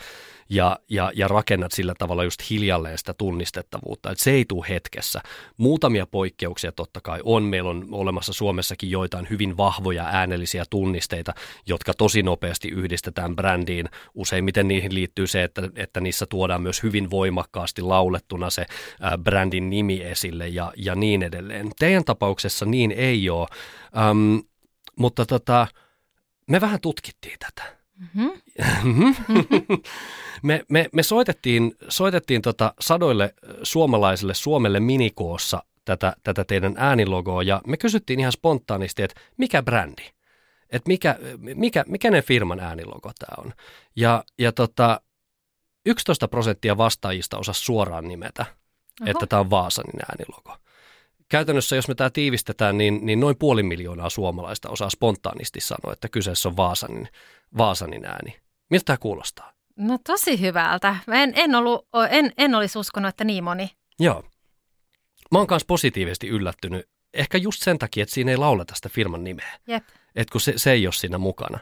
ja, 0.50 0.80
ja, 0.90 1.12
ja 1.16 1.28
rakennat 1.28 1.72
sillä 1.72 1.94
tavalla 1.98 2.24
just 2.24 2.50
hiljalleen 2.50 2.98
sitä 2.98 3.14
tunnistettavuutta. 3.14 4.12
Että 4.12 4.24
se 4.24 4.32
ei 4.32 4.46
tule 4.46 4.66
hetkessä. 4.70 5.22
Muutamia 5.58 6.06
poikkeuksia 6.06 6.72
totta 6.72 7.02
kai 7.02 7.20
on. 7.24 7.44
Meillä 7.44 7.70
on 7.70 7.88
olemassa 7.92 8.34
Suomessakin 8.34 8.92
joitain 8.92 9.28
hyvin 9.30 9.58
vahvoja 9.58 10.06
äänellisiä 10.06 10.64
tunnisteita, 10.70 11.34
jotka 11.66 11.94
tosi 11.94 12.24
nopeasti 12.24 12.68
yhdistetään 12.68 13.36
brändiin. 13.36 13.90
Useimmiten 14.16 14.68
niihin 14.68 14.94
liittyy 14.94 15.28
se, 15.28 15.44
että, 15.44 15.62
että 15.76 16.02
niissä 16.02 16.26
tuodaan 16.26 16.62
myös 16.62 16.84
hyvin 16.84 17.10
voimakkaasti 17.10 17.82
laulettuna 17.82 18.50
se 18.50 18.66
ää, 19.02 19.18
brändin 19.18 19.70
nimi 19.70 20.02
esille 20.02 20.48
ja, 20.48 20.74
ja 20.78 20.96
niin 20.96 21.24
edelleen. 21.24 21.72
Teidän 21.80 22.06
tapauksessa 22.06 22.66
niin 22.66 22.92
ei 22.92 23.30
ole, 23.30 23.48
ähm, 23.98 24.38
mutta 25.00 25.26
tota, 25.26 25.68
me 26.48 26.62
vähän 26.62 26.82
tutkittiin 26.82 27.40
tätä. 27.40 27.78
Mm-hmm. 27.98 29.16
me, 30.44 30.64
me, 30.70 30.90
me 30.94 31.04
soitettiin, 31.04 31.76
soitettiin 31.90 32.42
tota 32.42 32.74
sadoille 32.80 33.34
suomalaisille 33.64 34.34
Suomelle 34.34 34.80
minikoossa 34.80 35.64
tätä, 35.86 36.16
tätä 36.24 36.44
teidän 36.44 36.76
äänilogoa 36.78 37.44
ja 37.44 37.62
me 37.68 37.78
kysyttiin 37.78 38.20
ihan 38.20 38.32
spontaanisti, 38.32 39.04
että 39.04 39.22
mikä 39.38 39.64
brändi? 39.64 40.10
Että 40.70 40.88
mikä, 40.88 41.16
mikä, 41.56 41.84
mikä 41.88 42.12
ne 42.12 42.22
firman 42.22 42.60
äänilogo 42.60 43.12
tämä 43.20 43.46
on? 43.46 43.54
Ja, 43.96 44.24
ja 44.40 44.52
tota, 44.52 45.02
11 45.86 46.28
prosenttia 46.28 46.78
vastaajista 46.78 47.38
osasi 47.38 47.62
suoraan 47.62 48.08
nimetä, 48.08 48.46
Oho. 49.02 49.12
että 49.12 49.28
tämä 49.28 49.40
on 49.40 49.50
Vaasanin 49.50 50.02
äänilogo. 50.10 50.58
Käytännössä, 51.34 51.76
jos 51.76 51.88
me 51.88 51.96
tämä 51.96 52.10
tiivistetään, 52.10 52.78
niin, 52.78 53.06
niin 53.06 53.20
noin 53.20 53.38
puoli 53.38 53.64
miljoonaa 53.64 54.10
suomalaista 54.10 54.70
osaa 54.70 54.90
spontaanisti 54.90 55.62
sanoa, 55.62 55.94
että 55.94 56.10
kyseessä 56.10 56.50
on 56.50 56.58
Vaasanin, 56.58 57.08
Vaasanin 57.58 58.06
ääni. 58.06 58.40
Miltä 58.70 58.86
tämä 58.86 58.98
kuulostaa? 58.98 59.54
No 59.78 59.98
tosi 59.98 60.42
hyvältä. 60.42 60.96
Mä 61.08 61.24
en, 61.24 61.34
en, 61.36 61.56
ollut, 61.56 61.88
en, 62.10 62.34
en 62.38 62.56
olisi 62.56 62.80
uskonut, 62.80 63.10
että 63.10 63.24
niin 63.24 63.44
moni. 63.44 63.70
Joo. 64.00 64.24
Mä 65.32 65.38
oon 65.38 65.48
myös 65.50 65.66
positiivisesti 65.66 66.28
yllättynyt. 66.28 66.90
Ehkä 67.14 67.38
just 67.38 67.62
sen 67.62 67.80
takia, 67.80 68.04
että 68.04 68.16
siinä 68.16 68.32
ei 68.32 68.38
lauleta 68.38 68.76
sitä 68.76 68.90
firman 68.90 69.24
nimeä. 69.24 69.60
Jep. 69.68 69.84
Et 70.16 70.30
kun 70.30 70.42
se, 70.42 70.54
se 70.56 70.72
ei 70.72 70.88
ole 70.88 70.94
siinä 70.94 71.18
mukana 71.18 71.60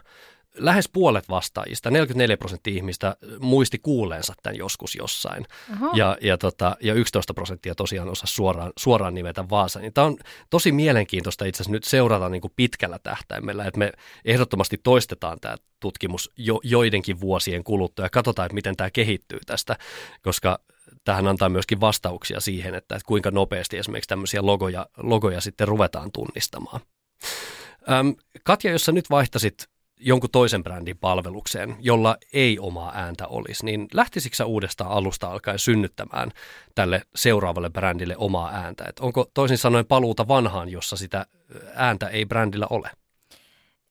lähes 0.56 0.88
puolet 0.88 1.28
vastaajista, 1.28 1.90
44 1.90 2.36
prosenttia 2.36 2.74
ihmistä 2.74 3.16
muisti 3.40 3.78
kuuleensa 3.78 4.34
tämän 4.42 4.58
joskus 4.58 4.94
jossain. 4.94 5.46
Ja, 5.94 6.16
ja, 6.20 6.38
tota, 6.38 6.76
ja 6.80 6.94
11 6.94 7.34
prosenttia 7.34 7.74
tosiaan 7.74 8.08
osaa 8.08 8.26
suoraan, 8.26 8.72
suoraan 8.78 9.14
nimetä 9.14 9.48
Vaasa. 9.50 9.80
Niin 9.80 9.92
tämä 9.92 10.06
on 10.06 10.16
tosi 10.50 10.72
mielenkiintoista 10.72 11.44
itse 11.44 11.56
asiassa 11.56 11.72
nyt 11.72 11.84
seurata 11.84 12.28
niin 12.28 12.40
kuin 12.40 12.52
pitkällä 12.56 12.98
tähtäimellä, 12.98 13.64
että 13.64 13.78
me 13.78 13.92
ehdottomasti 14.24 14.80
toistetaan 14.82 15.40
tämä 15.40 15.56
tutkimus 15.80 16.30
jo, 16.36 16.60
joidenkin 16.62 17.20
vuosien 17.20 17.64
kuluttua 17.64 18.04
ja 18.04 18.10
katsotaan, 18.10 18.46
että 18.46 18.54
miten 18.54 18.76
tämä 18.76 18.90
kehittyy 18.90 19.38
tästä, 19.46 19.76
koska 20.22 20.58
tähän 21.04 21.28
antaa 21.28 21.48
myöskin 21.48 21.80
vastauksia 21.80 22.40
siihen, 22.40 22.74
että, 22.74 22.96
että 22.96 23.06
kuinka 23.06 23.30
nopeasti 23.30 23.78
esimerkiksi 23.78 24.08
tämmöisiä 24.08 24.46
logoja, 24.46 24.86
logoja 24.96 25.40
sitten 25.40 25.68
ruvetaan 25.68 26.12
tunnistamaan. 26.12 26.80
Öm, 27.90 28.14
Katja, 28.44 28.72
jos 28.72 28.84
sä 28.84 28.92
nyt 28.92 29.10
vaihtasit 29.10 29.71
jonkun 30.02 30.30
toisen 30.30 30.62
brändin 30.62 30.98
palvelukseen, 30.98 31.76
jolla 31.80 32.16
ei 32.32 32.58
omaa 32.58 32.92
ääntä 32.94 33.26
olisi, 33.26 33.64
niin 33.64 33.88
lähtisikö 33.94 34.36
sä 34.36 34.44
uudestaan 34.44 34.90
alusta 34.90 35.26
alkaen 35.26 35.58
synnyttämään 35.58 36.30
tälle 36.74 37.02
seuraavalle 37.14 37.70
brändille 37.70 38.16
omaa 38.16 38.50
ääntä? 38.50 38.84
Et 38.88 39.00
onko 39.00 39.30
toisin 39.34 39.58
sanoen 39.58 39.86
paluuta 39.86 40.28
vanhaan, 40.28 40.68
jossa 40.68 40.96
sitä 40.96 41.26
ääntä 41.74 42.08
ei 42.08 42.26
brändillä 42.26 42.66
ole? 42.70 42.90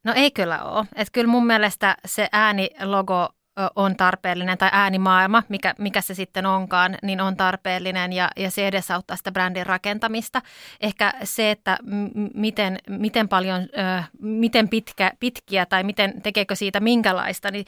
No 0.04 0.14
ei 0.16 0.32
kyllä 0.32 0.64
ole. 0.64 0.86
Et 0.96 1.08
kyllä 1.12 1.32
mun 1.32 1.46
mielestä 1.46 1.98
se 2.06 2.28
äänilogo 2.32 3.30
on 3.76 3.96
tarpeellinen 3.96 4.58
tai 4.58 4.70
äänimaailma, 4.72 5.44
mikä, 5.50 5.76
mikä 5.78 6.02
se 6.02 6.14
sitten 6.14 6.46
onkaan, 6.46 6.98
niin 7.04 7.22
on 7.22 7.38
tarpeellinen 7.38 8.14
ja, 8.14 8.30
ja 8.38 8.52
se 8.52 8.68
edesauttaa 8.68 9.18
sitä 9.18 9.32
brändin 9.32 9.66
rakentamista. 9.66 10.42
Ehkä 10.82 11.14
se, 11.24 11.52
että 11.52 11.78
m- 11.84 12.28
miten, 12.34 12.80
miten 12.90 13.30
paljon, 13.30 13.62
ö, 13.62 14.04
miten 14.20 14.70
pitkä, 14.70 15.12
pitkiä 15.20 15.66
tai 15.66 15.84
miten 15.84 16.22
tekeekö 16.22 16.56
siitä 16.56 16.80
minkälaista, 16.80 17.52
niin 17.52 17.66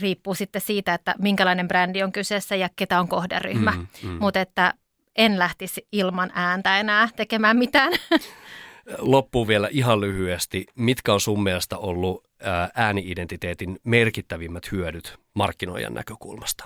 riippuu 0.00 0.34
sitten 0.34 0.62
siitä, 0.62 0.94
että 0.94 1.14
minkälainen 1.18 1.68
brändi 1.68 2.02
on 2.02 2.12
kyseessä 2.12 2.56
ja 2.56 2.68
ketä 2.76 3.00
on 3.00 3.08
kohderyhmä. 3.08 3.70
Mm, 3.70 3.86
mm. 4.02 4.16
Mutta 4.20 4.40
että 4.40 4.74
en 5.16 5.38
lähtisi 5.38 5.86
ilman 5.92 6.30
ääntä 6.34 6.80
enää 6.80 7.08
tekemään 7.16 7.56
mitään. 7.56 7.92
Loppuun 8.98 9.48
vielä 9.48 9.68
ihan 9.70 10.00
lyhyesti. 10.00 10.66
Mitkä 10.74 11.12
on 11.12 11.20
sun 11.20 11.42
mielestä 11.42 11.78
ollut 11.78 12.24
ääniidentiteetin 12.74 13.78
merkittävimmät 13.84 14.72
hyödyt 14.72 15.18
markkinoijan 15.34 15.94
näkökulmasta? 15.94 16.64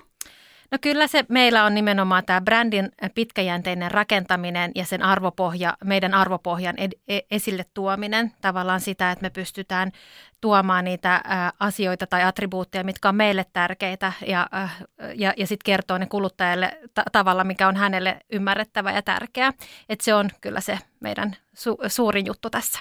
No 0.70 0.78
kyllä 0.80 1.06
se 1.06 1.24
meillä 1.28 1.64
on 1.64 1.74
nimenomaan 1.74 2.24
tämä 2.26 2.40
brändin 2.40 2.92
pitkäjänteinen 3.14 3.90
rakentaminen 3.90 4.72
ja 4.74 4.84
sen 4.84 5.02
arvopohja, 5.02 5.76
meidän 5.84 6.14
arvopohjan 6.14 6.74
ed- 6.78 6.98
e- 7.08 7.20
esille 7.30 7.64
tuominen. 7.74 8.32
Tavallaan 8.40 8.80
sitä, 8.80 9.10
että 9.10 9.22
me 9.22 9.30
pystytään 9.30 9.92
tuomaan 10.40 10.84
niitä 10.84 11.14
ä, 11.14 11.22
asioita 11.60 12.06
tai 12.06 12.24
attribuutteja, 12.24 12.84
mitkä 12.84 13.08
on 13.08 13.14
meille 13.14 13.46
tärkeitä 13.52 14.12
ja, 14.26 14.48
ä, 14.54 14.68
ja, 15.14 15.34
ja 15.36 15.46
sitten 15.46 15.64
kertoo 15.64 15.98
ne 15.98 16.06
kuluttajalle 16.06 16.78
ta- 16.94 17.04
tavalla, 17.12 17.44
mikä 17.44 17.68
on 17.68 17.76
hänelle 17.76 18.20
ymmärrettävä 18.32 18.92
ja 18.92 19.02
tärkeä. 19.02 19.52
Että 19.88 20.04
se 20.04 20.14
on 20.14 20.30
kyllä 20.40 20.60
se 20.60 20.78
meidän 21.00 21.36
su- 21.56 21.88
suurin 21.88 22.26
juttu 22.26 22.50
tässä. 22.50 22.80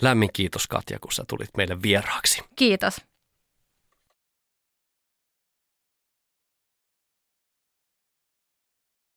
Lämmin 0.00 0.30
kiitos 0.32 0.66
Katja, 0.66 0.98
kun 0.98 1.12
sä 1.12 1.24
tulit 1.28 1.50
meille 1.56 1.82
vieraaksi. 1.82 2.42
Kiitos. 2.56 2.96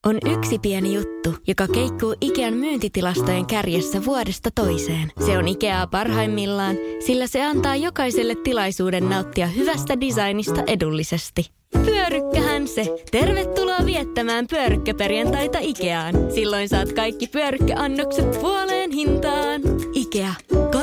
On 0.05 0.17
yksi 0.37 0.59
pieni 0.59 0.93
juttu, 0.93 1.35
joka 1.47 1.67
keikkuu 1.67 2.15
Ikean 2.21 2.53
myyntitilastojen 2.53 3.45
kärjessä 3.45 4.05
vuodesta 4.05 4.49
toiseen. 4.55 5.11
Se 5.25 5.37
on 5.37 5.47
Ikeaa 5.47 5.87
parhaimmillaan, 5.87 6.75
sillä 7.05 7.27
se 7.27 7.45
antaa 7.45 7.75
jokaiselle 7.75 8.35
tilaisuuden 8.43 9.09
nauttia 9.09 9.47
hyvästä 9.47 10.01
designista 10.01 10.63
edullisesti. 10.67 11.51
Pyörykkähän 11.85 12.67
se. 12.67 12.85
Tervetuloa 13.11 13.85
viettämään 13.85 14.47
pyörykkäperjantaita 14.47 15.57
Ikeaan. 15.61 16.15
Silloin 16.33 16.69
saat 16.69 16.93
kaikki 16.93 17.27
pyörykkäannokset 17.27 18.31
puoleen 18.41 18.91
hintaan. 18.91 19.61
Ikea 19.93 20.33